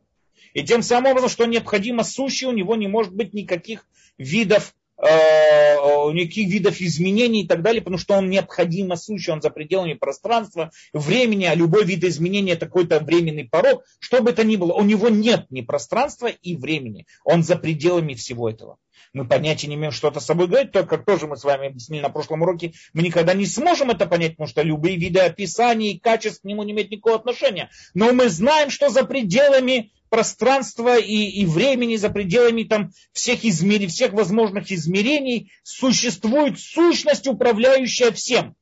[0.53, 3.87] И тем самым что необходимо сущий, у него не может быть никаких
[4.19, 9.95] видов, никаких видов изменений и так далее, потому что он необходимо сущий, он за пределами
[9.95, 14.73] пространства, времени, а любой вид изменения это какой-то временный порог, что бы это ни было,
[14.75, 18.79] у него нет ни пространства и времени, он за пределами всего этого.
[19.13, 22.03] Мы понятия не имеем, что это собой говорит, так как тоже мы с вами объяснили
[22.03, 25.99] на прошлом уроке, мы никогда не сможем это понять, потому что любые виды описаний и
[25.99, 27.71] качеств к нему не имеют никакого отношения.
[27.95, 33.89] Но мы знаем, что за пределами пространства и, и времени, за пределами там всех, измер...
[33.89, 38.55] всех возможных измерений существует сущность, управляющая всем.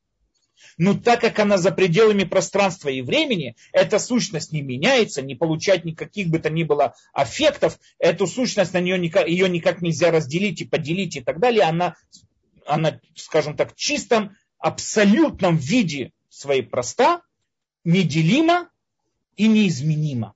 [0.77, 5.85] Но так как она за пределами пространства и времени, эта сущность не меняется, не получает
[5.85, 10.61] никаких бы то ни было аффектов, эту сущность, на нее никак, ее никак нельзя разделить
[10.61, 11.97] и поделить и так далее, она
[12.69, 17.23] она, скажем так, чистом, абсолютном виде своей проста,
[17.85, 18.71] неделима
[19.37, 20.35] и неизменима.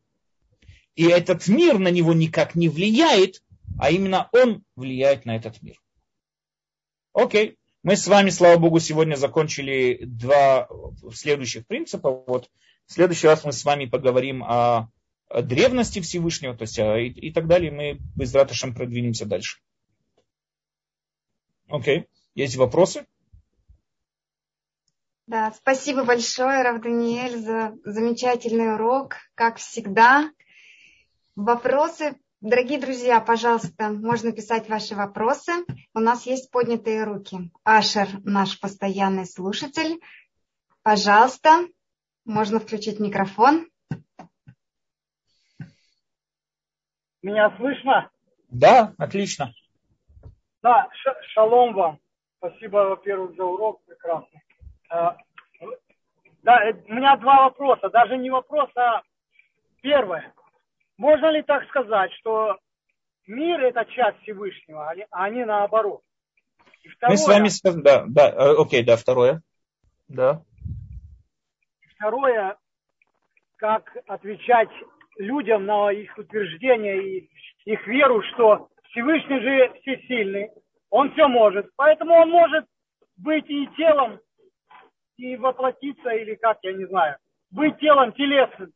[0.94, 3.42] И этот мир на него никак не влияет,
[3.78, 5.80] а именно он влияет на этот мир.
[7.12, 7.56] Окей.
[7.82, 10.68] Мы с вами, слава богу, сегодня закончили два
[11.12, 12.10] следующих принципа.
[12.10, 12.48] Вот
[12.86, 14.88] в следующий раз мы с вами поговорим о,
[15.34, 17.72] древности Всевышнего, то есть и, и так далее.
[17.72, 19.58] Мы без ратышем продвинемся дальше.
[21.68, 22.06] Окей.
[22.34, 23.06] Есть вопросы?
[25.26, 30.30] Да, спасибо большое, Рав Даниэль, за замечательный урок, как всегда.
[31.36, 35.52] Вопросы, дорогие друзья, пожалуйста, можно писать ваши вопросы.
[35.94, 37.50] У нас есть поднятые руки.
[37.64, 39.98] Ашер, наш постоянный слушатель,
[40.82, 41.68] пожалуйста,
[42.26, 43.66] можно включить микрофон.
[47.22, 48.10] Меня слышно?
[48.50, 49.54] Да, отлично.
[50.62, 50.86] Да,
[51.32, 51.98] шалом вам.
[52.36, 54.42] Спасибо, во-первых, за урок прекрасный.
[54.90, 55.16] А,
[56.42, 59.00] да, э, у меня два вопроса, даже не вопрос, а
[59.80, 60.34] первое.
[60.98, 62.58] Можно ли так сказать, что
[63.26, 66.02] мир это часть Всевышнего, а не наоборот?
[66.90, 69.42] второе, Мы с вами скажем, да, да, э, окей, да, второе.
[70.08, 70.42] Да.
[71.94, 72.56] Второе,
[73.56, 74.70] как отвечать
[75.16, 77.30] людям на их утверждения и
[77.64, 80.50] их веру, что Всевышний же всесильный,
[80.90, 82.66] он все может, поэтому он может
[83.16, 84.20] быть и телом,
[85.16, 87.16] и воплотиться, или как, я не знаю,
[87.50, 88.72] быть телом телесным.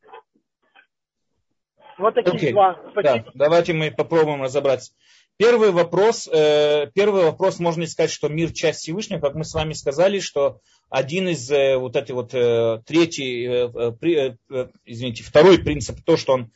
[1.98, 2.52] Вот такие okay.
[2.52, 2.78] два.
[3.02, 4.92] Да, давайте мы попробуем разобраться.
[5.38, 9.74] Первый вопрос, э, первый вопрос, можно сказать, что мир часть Всевышнего, как мы с вами
[9.74, 15.58] сказали, что один из э, вот этой вот э, третий, э, э, э, извините, второй
[15.58, 16.52] принцип, то, что он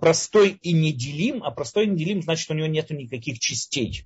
[0.00, 4.02] простой и неделим, а простой и неделим значит, у него нет никаких частей.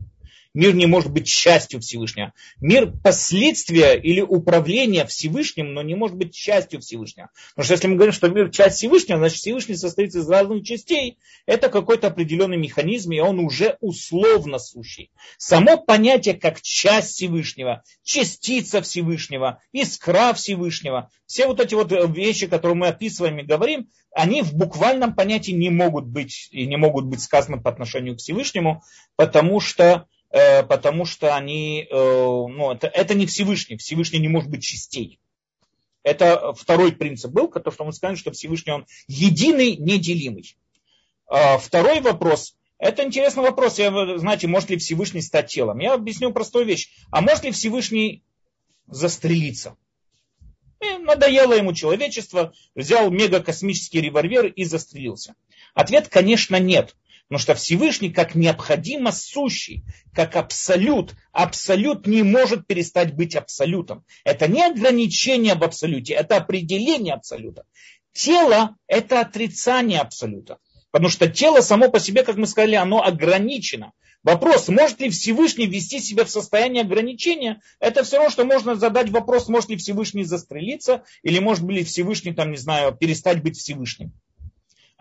[0.54, 2.32] Мир не может быть частью Всевышнего.
[2.60, 7.30] Мир последствия или управление Всевышним, но не может быть частью Всевышнего.
[7.50, 11.18] Потому что если мы говорим, что мир часть Всевышнего, значит Всевышний состоит из разных частей.
[11.46, 15.10] Это какой-то определенный механизм, и он уже условно сущий.
[15.38, 22.76] Само понятие как часть Всевышнего, частица Всевышнего, искра Всевышнего, все вот эти вот вещи, которые
[22.76, 27.20] мы описываем и говорим, они в буквальном понятии не могут быть и не могут быть
[27.20, 28.82] сказаны по отношению к Всевышнему,
[29.16, 30.06] потому что
[30.68, 35.20] потому что они, э, ну, это, это не Всевышний, Всевышний не может быть частей.
[36.02, 40.56] Это второй принцип был, то, что мы сказали, что Всевышний он единый, неделимый.
[41.28, 43.78] А второй вопрос, это интересный вопрос.
[43.78, 45.78] Я, знаете, может ли Всевышний стать телом?
[45.78, 46.90] Я объясню простую вещь.
[47.12, 48.24] А может ли Всевышний
[48.88, 49.76] застрелиться?
[50.80, 55.34] И надоело ему человечество, взял мегакосмический револьвер и застрелился.
[55.74, 56.94] Ответ, конечно, нет.
[57.28, 64.04] Потому что Всевышний как необходимо сущий, как абсолют, абсолют не может перестать быть абсолютом.
[64.24, 67.64] Это не ограничение в абсолюте, это определение абсолюта.
[68.12, 70.58] Тело– это отрицание абсолюта.
[70.90, 73.92] Потому что тело само по себе, как мы сказали, оно ограничено.
[74.22, 79.10] Вопрос, может ли Всевышний ввести себя в состояние ограничения, это все равно, что можно задать
[79.10, 84.12] вопрос, может ли Всевышний застрелиться, или может ли Всевышний, там, не знаю, перестать быть Всевышним.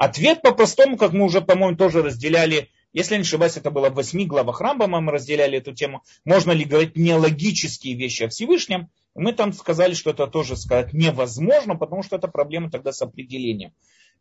[0.04, 4.26] Ответ по-простому, как мы уже, по-моему, тоже разделяли, если не ошибаюсь, это было в восьми
[4.26, 9.54] главах Рамбама, мы разделяли эту тему, можно ли говорить нелогические вещи о Всевышнем, мы там
[9.54, 13.72] сказали, что это тоже сказать невозможно, потому что это проблема тогда с определением.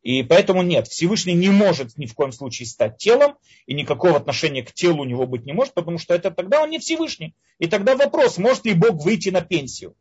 [0.05, 3.35] И поэтому нет, Всевышний не может ни в коем случае стать телом,
[3.67, 6.71] и никакого отношения к телу у него быть не может, потому что это тогда он
[6.71, 7.35] не Всевышний.
[7.59, 9.97] И тогда вопрос, может ли Бог выйти на пенсию?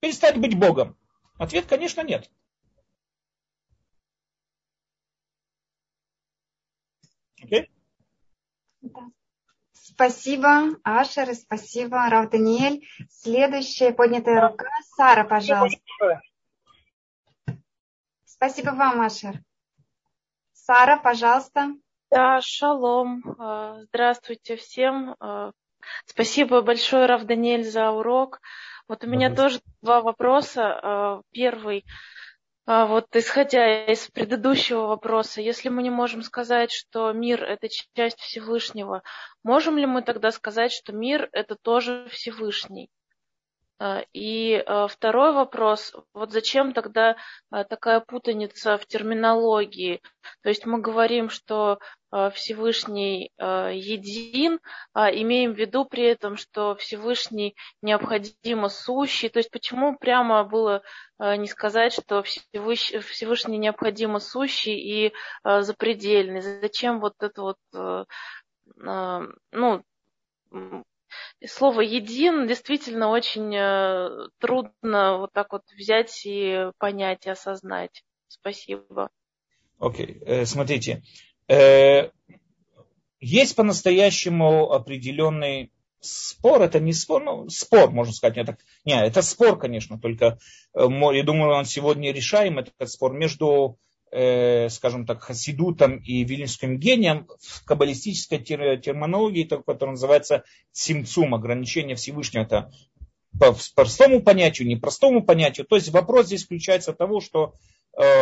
[0.00, 0.96] Перестать быть Богом?
[1.38, 2.28] Ответ, конечно, нет.
[7.42, 7.66] Okay?
[9.72, 12.86] Спасибо, Ашер, и спасибо, Рав Даниэль.
[13.10, 14.66] Следующая поднятая рука.
[14.96, 15.80] Сара, пожалуйста.
[18.24, 19.42] Спасибо вам, Ашер.
[20.52, 21.74] Сара, пожалуйста.
[22.10, 23.22] Да, шалом.
[23.38, 25.16] А, здравствуйте всем.
[25.20, 25.52] А,
[26.06, 28.40] спасибо большое, Рав Даниэль, за урок.
[28.88, 30.80] Вот у меня тоже два вопроса.
[30.82, 31.84] А, первый.
[32.72, 37.66] А вот исходя из предыдущего вопроса, если мы не можем сказать, что мир– это
[37.96, 39.02] часть Всевышнего,
[39.42, 42.88] можем ли мы тогда сказать, что мир– это тоже Всевышний?
[43.80, 47.16] А, и а, второй вопрос, вот зачем тогда
[47.50, 50.00] такая путаница в терминологии?
[50.44, 51.80] То есть мы говорим, что
[52.34, 54.58] Всевышний един,
[54.92, 59.28] а имеем в виду при этом, что Всевышний необходимо сущий.
[59.28, 60.82] То есть почему прямо было
[61.20, 65.12] Э, не сказать, что Всевышний необходимо сущий и
[65.44, 66.40] э, запредельный.
[66.40, 68.04] Зачем вот это вот, э,
[69.52, 69.84] ну,
[71.44, 78.02] слово «един» действительно очень э, трудно вот так вот взять и понять, и осознать.
[78.28, 79.10] Спасибо.
[79.78, 80.24] Окей, okay.
[80.24, 81.02] Э, смотрите.
[81.50, 82.10] Э,
[83.18, 89.20] есть по-настоящему определенный спор, это не спор, ну, спор, можно сказать, не, так, не, это
[89.20, 90.38] спор, конечно, только
[90.74, 93.78] я думаю, он сегодня решаем, этот спор между
[94.12, 102.44] э, скажем так, хасидутом и вильнюсским гением в каббалистической терминологии, которая называется симцум, ограничение Всевышнего.
[102.44, 102.72] Это
[103.38, 105.66] по простому понятию, непростому понятию.
[105.66, 107.79] То есть вопрос здесь включается того, что Э,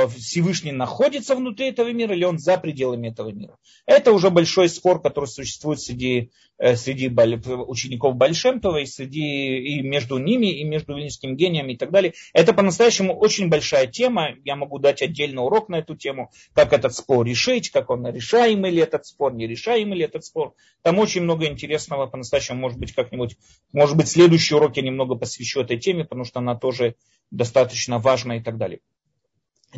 [0.08, 3.56] Всевышний находится внутри этого мира или он за пределами этого мира.
[3.86, 10.18] Это уже большой спор, который существует среди, э, среди учеников Большемтова и, среди, и между
[10.18, 12.14] ними, и между Вильнюсским гением и так далее.
[12.32, 14.30] Это по-настоящему очень большая тема.
[14.44, 18.72] Я могу дать отдельный урок на эту тему, как этот спор решить, как он решаемый
[18.72, 20.54] ли этот спор, нерешаемый ли этот спор.
[20.82, 22.58] Там очень много интересного по-настоящему.
[22.58, 23.36] Может быть, как-нибудь,
[23.72, 26.96] может быть, следующий урок я немного посвящу этой теме, потому что она тоже
[27.30, 28.80] достаточно важна и так далее.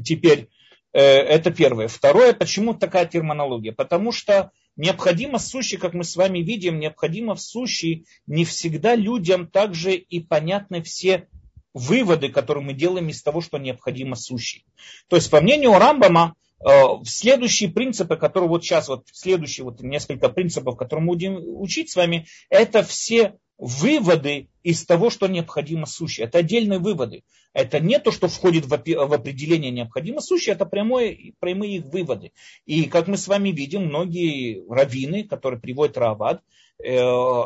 [0.05, 0.49] Теперь,
[0.93, 1.89] э, это первое.
[1.89, 3.73] Второе, почему такая терминология?
[3.73, 8.95] Потому что необходимо в сущи, как мы с вами видим, необходимо в сущи не всегда
[8.95, 11.29] людям также и понятны все
[11.73, 14.65] выводы, которые мы делаем из того, что необходимо сущи.
[15.09, 20.29] То есть, по мнению Рамбама, э, следующие принципы, которые вот сейчас, вот следующие вот несколько
[20.29, 26.27] принципов, которые мы будем учить с вами, это все выводы из того, что необходимо сущее.
[26.27, 27.25] Это отдельные выводы.
[27.53, 32.33] Это не то, что входит в определение необходимо сущее, это прямое, прямые их выводы.
[32.65, 36.43] И как мы с вами видим, многие раввины, которые приводят Равад,
[36.83, 36.99] э,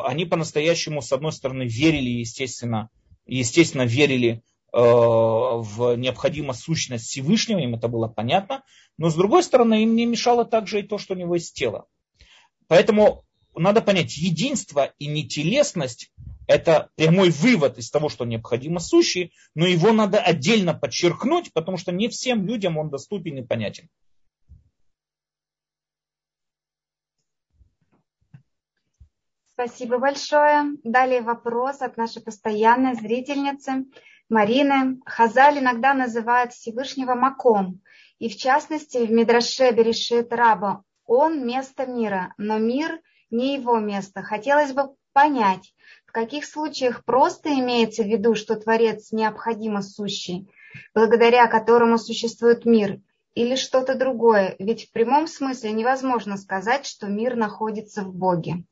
[0.05, 2.89] они по-настоящему, с одной стороны, верили, естественно,
[3.25, 4.41] естественно, верили
[4.71, 8.63] э, в необходимость сущность Всевышнего, им это было понятно,
[8.97, 11.87] но с другой стороны, им не мешало также и то, что у него есть тело.
[12.67, 13.25] Поэтому
[13.55, 16.11] надо понять, единство и нетелесность–
[16.47, 21.91] это прямой вывод из того, что необходимо сущий, но его надо отдельно подчеркнуть, потому что
[21.91, 23.89] не всем людям он доступен и понятен.
[29.53, 30.73] Спасибо большое.
[30.83, 33.85] Далее вопрос от нашей постоянной зрительницы
[34.27, 34.99] Марины.
[35.05, 37.81] Хазаль иногда называет Всевышнего Маком.
[38.19, 42.99] И в частности в Мидраше Берешит Раба он место мира, но мир–
[43.29, 44.23] не его место.
[44.23, 45.73] Хотелось бы понять,
[46.05, 50.49] в каких случаях просто имеется в виду, что Творец необходимо сущий,
[50.93, 52.99] благодаря которому существует мир,
[53.35, 58.63] или что-то другое, ведь в прямом смысле невозможно сказать, что мир находится в Боге.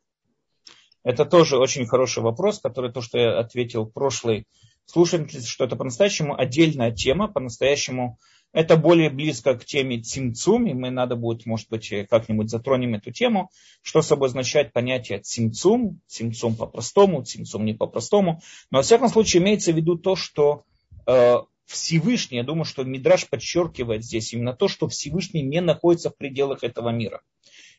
[1.04, 4.48] Это тоже очень хороший вопрос, который то, что я ответил в прошлой
[4.86, 8.20] слушательнице, что это по-настоящему отдельная тема, по-настоящему
[8.54, 13.12] это более близко к теме цимцум, и мы надо будет, может быть, как-нибудь затронем эту
[13.12, 13.50] тему,
[13.82, 18.42] что собой означает понятие цимцум, цимцум по-простому, цимцум не по-простому.
[18.70, 20.64] Но, во всяком случае, имеется в виду то, что
[21.08, 26.18] э, Всевышний, я думаю, что Мидраш подчеркивает здесь именно то, что Всевышний не находится в
[26.18, 27.22] пределах этого мира.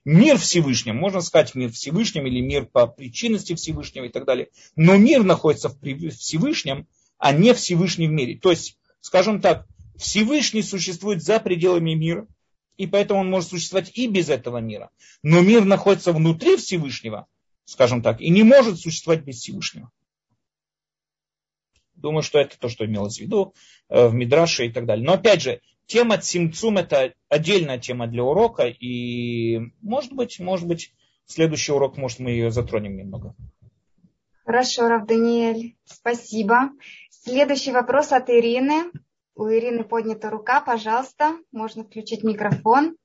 [0.04, 4.96] Мир Всевышнем, можно сказать мир Всевышнем или мир по причинности Всевышнего и так далее, но
[4.96, 5.78] мир находится в
[6.10, 8.36] Всевышнем, а не Всевышний в мире.
[8.36, 9.66] То есть, скажем так,
[9.96, 12.26] Всевышний существует за пределами мира,
[12.76, 14.90] и поэтому он может существовать и без этого мира.
[15.22, 17.26] Но мир находится внутри Всевышнего,
[17.64, 19.90] скажем так, и не может существовать без Всевышнего.
[21.94, 23.54] Думаю, что это то, что имелось в виду
[23.88, 25.06] э, в Мидраше и так далее.
[25.06, 30.92] Но опять же, тема Цимцум это отдельная тема для урока, и может быть, может быть,
[31.24, 33.34] следующий урок, может, мы ее затронем немного.
[34.44, 36.70] Хорошо, Рав Даниэль, спасибо.
[37.08, 38.90] Следующий вопрос от Ирины.
[39.36, 42.96] У Ирины поднята рука, пожалуйста, можно включить микрофон.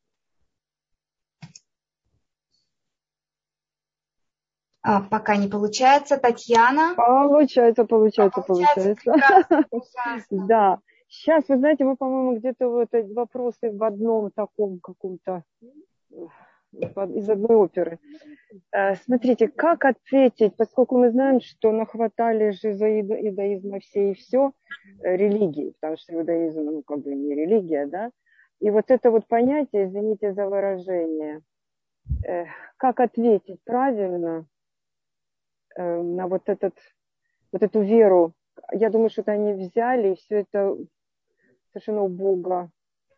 [4.82, 6.18] А, пока не получается.
[6.18, 6.94] Татьяна.
[6.96, 9.12] Получается, получается, получается.
[9.70, 10.26] получается.
[10.30, 10.80] Да.
[11.08, 15.44] Сейчас, вы знаете, мы, по-моему, где-то вот эти вопросы в одном таком каком-то
[16.72, 18.00] из одной оперы.
[18.72, 24.54] Э, смотрите, как ответить, поскольку мы знаем, что нахватали же за иудаизма все и все
[25.02, 28.12] э, религии, потому что иудаизм, ну, как бы не религия, да,
[28.60, 31.42] и вот это вот понятие, извините за выражение,
[32.28, 32.46] э,
[32.78, 34.46] как ответить правильно
[35.78, 36.74] на вот, этот,
[37.54, 38.34] вот эту веру.
[38.74, 40.76] Я думаю, что это они взяли и все это
[41.72, 42.70] совершенно убого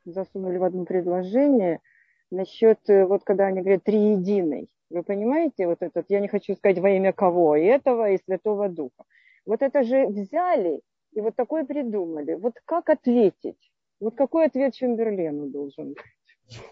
[0.06, 1.80] засунули в одно предложение–
[2.32, 4.68] насчет, э, вот когда они говорят триединый.
[4.90, 8.70] Вы понимаете, вот этот, я не хочу сказать во имя кого, и этого, и Святого
[8.70, 9.03] Духа.
[9.45, 10.82] Вот это же взяли
[11.14, 12.34] и вот такое придумали.
[12.36, 13.72] Вот как ответить?
[13.99, 15.98] Вот какой ответ Чемберлену должен быть?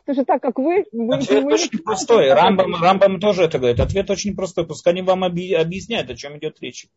[0.01, 0.85] Потому что так как вы...
[0.91, 2.33] вы Ответ вы очень простой.
[2.33, 3.79] Рамбам, Рамбам тоже это говорит.
[3.79, 4.67] Ответ очень простой.
[4.67, 6.87] Пускай они вам объясняют, о чем идет речь.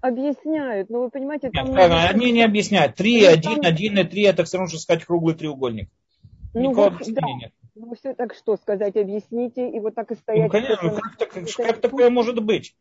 [0.00, 1.50] Объясняют, но вы понимаете...
[1.50, 2.02] Там Нет, много...
[2.02, 2.94] они не объясняют.
[2.94, 3.72] Три, один, там...
[3.72, 5.90] один и три, это все равно, что сказать круглый треугольник.
[6.54, 7.46] Ну, Никакого вот, объяснения да.
[7.46, 7.52] нет.
[7.74, 10.44] Ну, все так что сказать, объясните, и вот так и стоять.
[10.44, 12.76] Ну, конечно, ну, как, так, как такое может быть?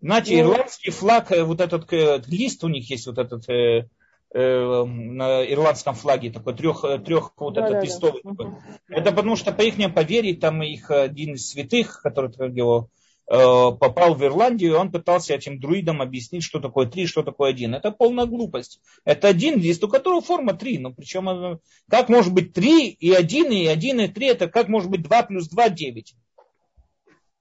[0.00, 3.88] Знаете, ну, ирландский флаг, э, вот этот э, лист у них есть, вот этот э,
[4.32, 8.20] э, на ирландском флаге такой трех, э, трех вот да, этот да, листовый.
[8.24, 8.30] Да.
[8.30, 8.54] Такой.
[8.88, 12.88] Это потому что по их поверье, там их один из святых, который его
[13.28, 17.74] попал в Ирландию, и он пытался этим друидам объяснить, что такое три, что такое один.
[17.74, 18.80] Это полная глупость.
[19.04, 20.78] Это один лист, у которого форма три.
[20.78, 21.58] Но причем, э,
[21.90, 25.22] как может быть три и один, и один, и три, это как может быть два
[25.22, 26.14] плюс два, девять.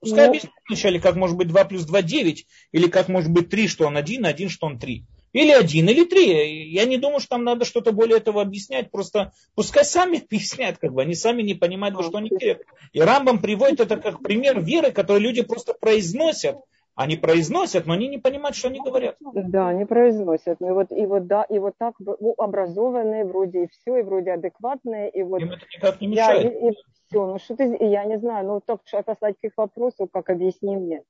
[0.01, 3.49] Пускай ну, объяснят вначале, как может быть два плюс два, девять, или как может быть
[3.49, 5.05] три, что он один, один, что он три.
[5.37, 6.67] Или один, или три.
[6.71, 8.89] Я не думаю, что там надо что-то более этого объяснять.
[8.89, 11.03] Просто пускай сами объяснят, как бы.
[11.03, 12.63] Они сами не понимают, во что они верят.
[12.91, 16.57] И Рамбам приводит это как пример веры, который люди просто произносят.
[16.95, 19.17] Они произносят, но они не понимают, что они говорят.
[19.19, 20.59] Да, они произносят.
[20.59, 24.01] Ну, и вот, и вот, да, и вот так ну, образованные вроде и все, и
[24.01, 25.11] вроде адекватные.
[25.11, 26.45] И вот, Им это никак не мешает.
[26.45, 26.75] Я, и, и
[27.07, 27.27] все.
[27.27, 31.03] Ну что ты, я не знаю, ну только отослать каких вопросов, как объясни мне.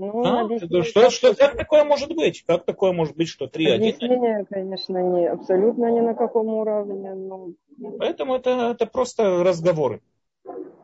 [0.00, 0.40] Ну, а?
[0.40, 2.42] Объяснение, что, что, как такое может быть?
[2.46, 7.14] Как такое может быть, что 3 Объяснение, конечно, не, абсолютно ни на каком уровне.
[7.14, 7.50] Но...
[7.98, 10.00] Поэтому это, это просто разговоры.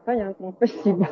[0.04, 1.08] Понятно, спасибо.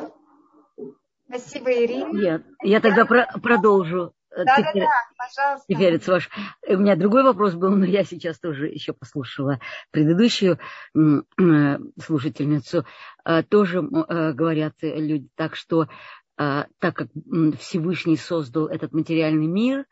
[1.27, 2.21] Спасибо, Ирина.
[2.21, 4.13] Я, я тогда про, продолжу.
[4.29, 4.87] Да, да, да,
[5.17, 5.65] пожалуйста.
[5.67, 6.29] Теперь ваш.
[6.67, 9.59] У меня другой вопрос был, но я сейчас тоже еще послушала
[9.91, 10.59] предыдущую
[10.93, 12.85] э, слушательницу.
[13.23, 15.87] Э, тоже э, говорят люди так, что
[16.37, 17.09] а, так как
[17.59, 19.85] Всевышний создал этот материальный мир,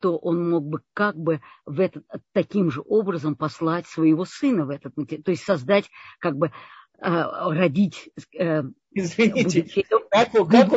[0.00, 4.70] то он мог бы как бы в этот, таким же образом послать своего сына в
[4.70, 6.52] этот материал, то есть создать как бы
[7.00, 8.62] а, родить э,
[8.92, 10.68] Извините, как, как, как,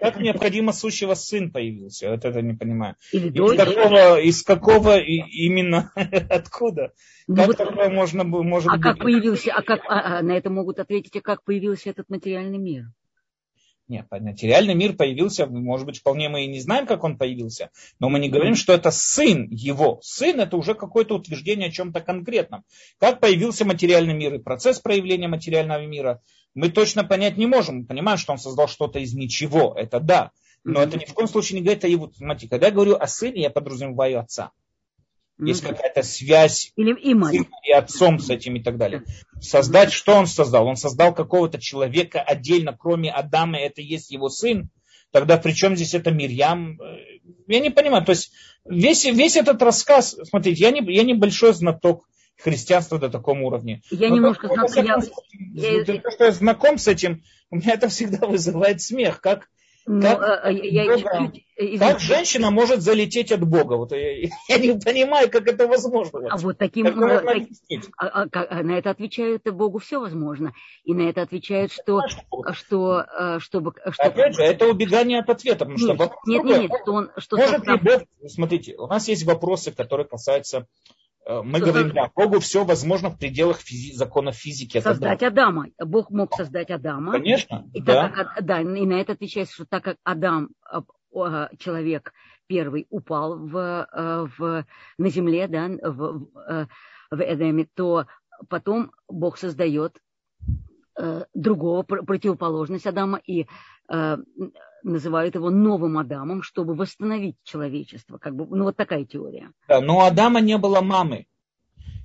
[0.00, 2.10] как необходимо сущего сын появился?
[2.10, 2.96] Вот это не понимаю.
[3.10, 5.92] Или из, какого, из какого именно,
[6.30, 6.92] откуда?
[7.26, 8.82] Ну, как вот, такое можно, может а быть?
[8.82, 12.58] как появился, а как, а, а, на это могут ответить, а как появился этот материальный
[12.58, 12.84] мир?
[13.88, 18.08] Нет, материальный мир появился, может быть, вполне мы и не знаем, как он появился, но
[18.08, 20.00] мы не говорим, что это сын его.
[20.02, 22.64] Сын это уже какое-то утверждение о чем-то конкретном.
[22.98, 26.20] Как появился материальный мир и процесс проявления материального мира,
[26.54, 27.80] мы точно понять не можем.
[27.80, 30.32] Мы понимаем, что он создал что-то из ничего, это да.
[30.64, 32.10] Но это ни в коем случае не говорит о его...
[32.12, 34.50] Смотрите, когда я говорю о сыне, я подразумеваю отца.
[35.38, 37.34] Есть mm какая-то связь Или и, мать.
[37.34, 39.04] и отцом с этим и так далее.
[39.40, 40.66] Создать, что он создал?
[40.66, 44.70] Он создал какого-то человека отдельно, кроме Адама, это есть его сын.
[45.12, 46.78] Тогда при чем здесь это Мирьям?
[47.46, 48.04] Я не понимаю.
[48.04, 48.32] То есть
[48.64, 52.08] весь, весь этот рассказ, смотрите, я не, я не большой знаток
[52.38, 53.82] христианства до такого уровня.
[53.90, 55.12] Я Но немножко знаток.
[55.54, 55.84] Я...
[55.84, 59.20] То, что я знаком с этим, у меня это всегда вызывает смех.
[59.20, 59.48] Как,
[59.86, 63.74] но, как, а, а, я Бога, чуть-чуть, как женщина может залететь от Бога?
[63.74, 63.98] Вот я,
[64.48, 66.28] я не понимаю, как это возможно.
[66.28, 67.24] А вот таким как
[67.96, 70.52] а, а, а, на это отвечают Богу все возможно.
[70.84, 74.02] И на это отвечают, что, что, что, чтобы, что...
[74.02, 75.66] Опять же, это убегание от ответа.
[75.66, 79.06] Потому нет, что нет, нет, нет, что он, что может ли Бог, смотрите, у нас
[79.06, 80.95] есть вопросы, которые касаются Э,
[81.26, 84.80] мы что говорим, да, Богу все возможно в пределах физи- законов физики.
[84.80, 85.66] Создать Адама.
[85.78, 87.12] Бог мог создать Адама.
[87.12, 87.68] Конечно.
[87.74, 88.08] И, да.
[88.10, 92.12] как, да, и на это отвечает, что так как Адам, э, человек
[92.46, 94.64] первый, упал в, э, в,
[94.98, 96.28] на земле, да, в,
[97.10, 98.06] в Эдеме, то
[98.48, 99.98] потом Бог создает
[101.34, 103.46] другого, противоположность Адама, и
[104.86, 108.18] называют его новым Адамом, чтобы восстановить человечество.
[108.18, 109.50] Как бы, ну, вот такая теория.
[109.68, 111.26] Да, но у Адама не было мамы.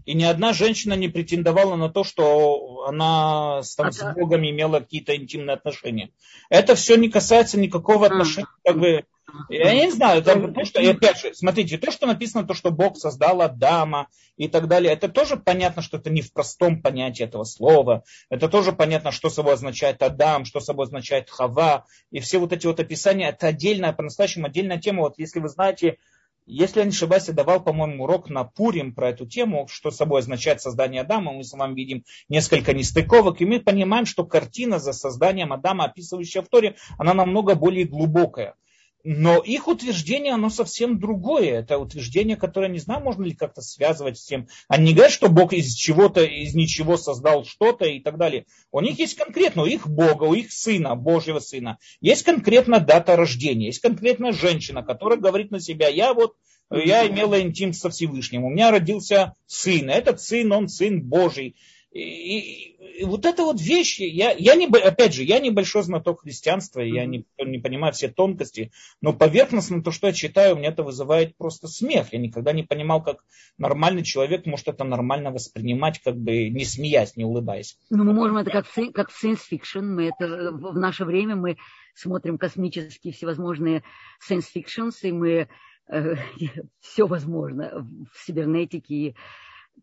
[0.06, 4.80] И ни одна женщина не претендовала на то, что она там, а, с Богом имела
[4.80, 6.12] какие-то интимные отношения.
[6.49, 9.06] Это все не касается никакого отношения, как бы,
[9.49, 12.98] я не знаю, там, то, что, опять же, смотрите, то, что написано, то, что Бог
[12.98, 17.44] создал Адама и так далее, это тоже понятно, что это не в простом понятии этого
[17.44, 18.03] слова.
[18.30, 21.86] Это тоже понятно, что собой означает Адам, что собой означает Хава.
[22.12, 25.02] И все вот эти вот описания, это отдельная, по-настоящему отдельная тема.
[25.02, 25.98] Вот если вы знаете,
[26.45, 30.22] если я не ошибаюсь, я давал, по-моему, урок на Пурим про эту тему, что собой
[30.22, 31.32] означает создание Адама.
[31.32, 36.41] Мы с вами видим несколько нестыковок, и мы понимаем, что картина за созданием Адама, описывающая
[36.41, 38.56] в Торе, она намного более глубокая.
[39.03, 41.60] Но их утверждение, оно совсем другое.
[41.60, 44.48] Это утверждение, которое, не знаю, можно ли как-то связывать с тем.
[44.68, 48.45] Они не говорят, что Бог из чего-то, из ничего создал что-то и так далее.
[48.72, 53.15] У них есть конкретно, у их Бога, у их Сына, Божьего Сына, есть конкретно дата
[53.15, 56.36] рождения, есть конкретно женщина, которая говорит на себя, я вот,
[56.69, 61.56] я имела интим со Всевышним, у меня родился сын, этот сын, он сын Божий.
[61.91, 66.80] И, и вот это вот вещи, я, я не, опять же, я небольшой знаток христианства,
[66.80, 71.35] я не, не понимаю все тонкости, но поверхностно то, что я читаю, мне это вызывает
[71.35, 72.13] просто смех.
[72.13, 73.26] Я никогда не понимал, как
[73.57, 77.77] нормальный человек может это нормально воспринимать, как бы не смеясь, не улыбаясь.
[77.89, 81.57] Ну, мы можем это как, как science fiction, мы это в наше время мы
[81.93, 83.84] смотрим космические всевозможные
[84.26, 85.49] science fictions, и мы
[85.89, 86.15] э,
[86.80, 89.15] все возможно в кибернетике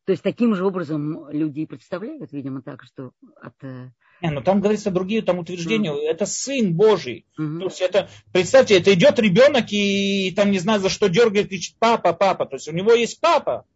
[0.05, 3.53] то есть таким же образом люди и представляют, видимо, так, что от...
[3.63, 3.91] Э,
[4.23, 5.93] не, ну там говорится другие там утверждения.
[5.93, 6.11] Mm.
[6.11, 7.27] Это сын Божий.
[7.39, 7.59] Mm-hmm.
[7.59, 11.49] То есть это, представьте, это идет ребенок и, и там не знаю за что дергает,
[11.49, 12.47] кричит папа, папа.
[12.47, 13.67] То есть у него есть папа.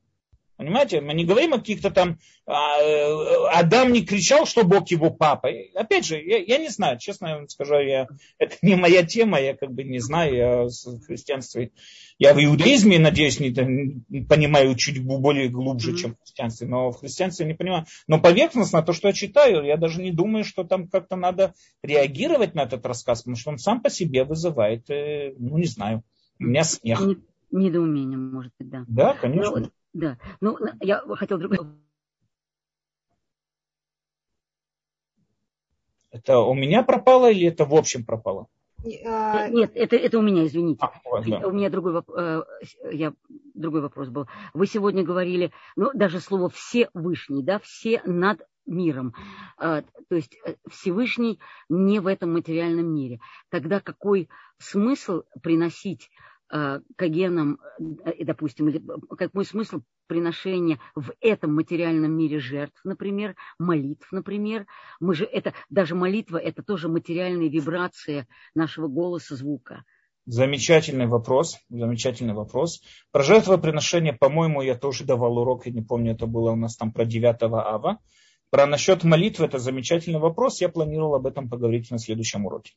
[0.56, 2.18] Понимаете, мы не говорим о каких-то там...
[2.46, 5.48] А, э, Адам не кричал, что Бог его папа.
[5.74, 8.06] Опять же, я, я не знаю, честно я вам скажу, я,
[8.38, 11.72] это не моя тема, я как бы не знаю, я в христианстве...
[12.18, 13.50] Я в иудаизме, надеюсь, не,
[14.24, 15.96] понимаю чуть более глубже, mm-hmm.
[15.96, 17.86] чем в христианстве, но в христианстве не понимаю.
[18.06, 22.54] Но поверхностно, то, что я читаю, я даже не думаю, что там как-то надо реагировать
[22.54, 26.04] на этот рассказ, потому что он сам по себе вызывает, э, ну не знаю,
[26.38, 27.02] у меня смех.
[27.50, 28.84] Недоумение, может быть, да.
[28.86, 29.60] Да, конечно.
[29.60, 31.58] Но, да, ну, я хотел другой...
[36.10, 38.48] Это у меня пропало или это в общем пропало?
[39.06, 40.84] А, Нет, это, это у меня, извините.
[40.84, 41.46] А, да.
[41.46, 42.42] У меня другой, э,
[42.90, 43.14] я,
[43.54, 44.26] другой вопрос был.
[44.54, 49.14] Вы сегодня говорили, ну, даже слово «всевышний», да, «все над миром».
[49.56, 51.38] А, то есть э, Всевышний
[51.68, 53.20] не в этом материальном мире.
[53.50, 54.28] Тогда какой
[54.58, 56.10] смысл приносить
[56.54, 57.58] Э, кагенам,
[58.04, 64.66] э, допустим, или э, какой смысл приношения в этом материальном мире жертв, например, молитв, например.
[65.00, 69.84] Мы же это, даже молитва, это тоже материальная вибрация нашего голоса, звука.
[70.26, 72.82] Замечательный вопрос, замечательный вопрос.
[73.12, 76.92] Про жертвоприношение, по-моему, я тоже давал урок, я не помню, это было у нас там
[76.92, 77.98] про 9 ава.
[78.50, 82.70] Про насчет молитвы, это замечательный вопрос, я планировал об этом поговорить на следующем уроке.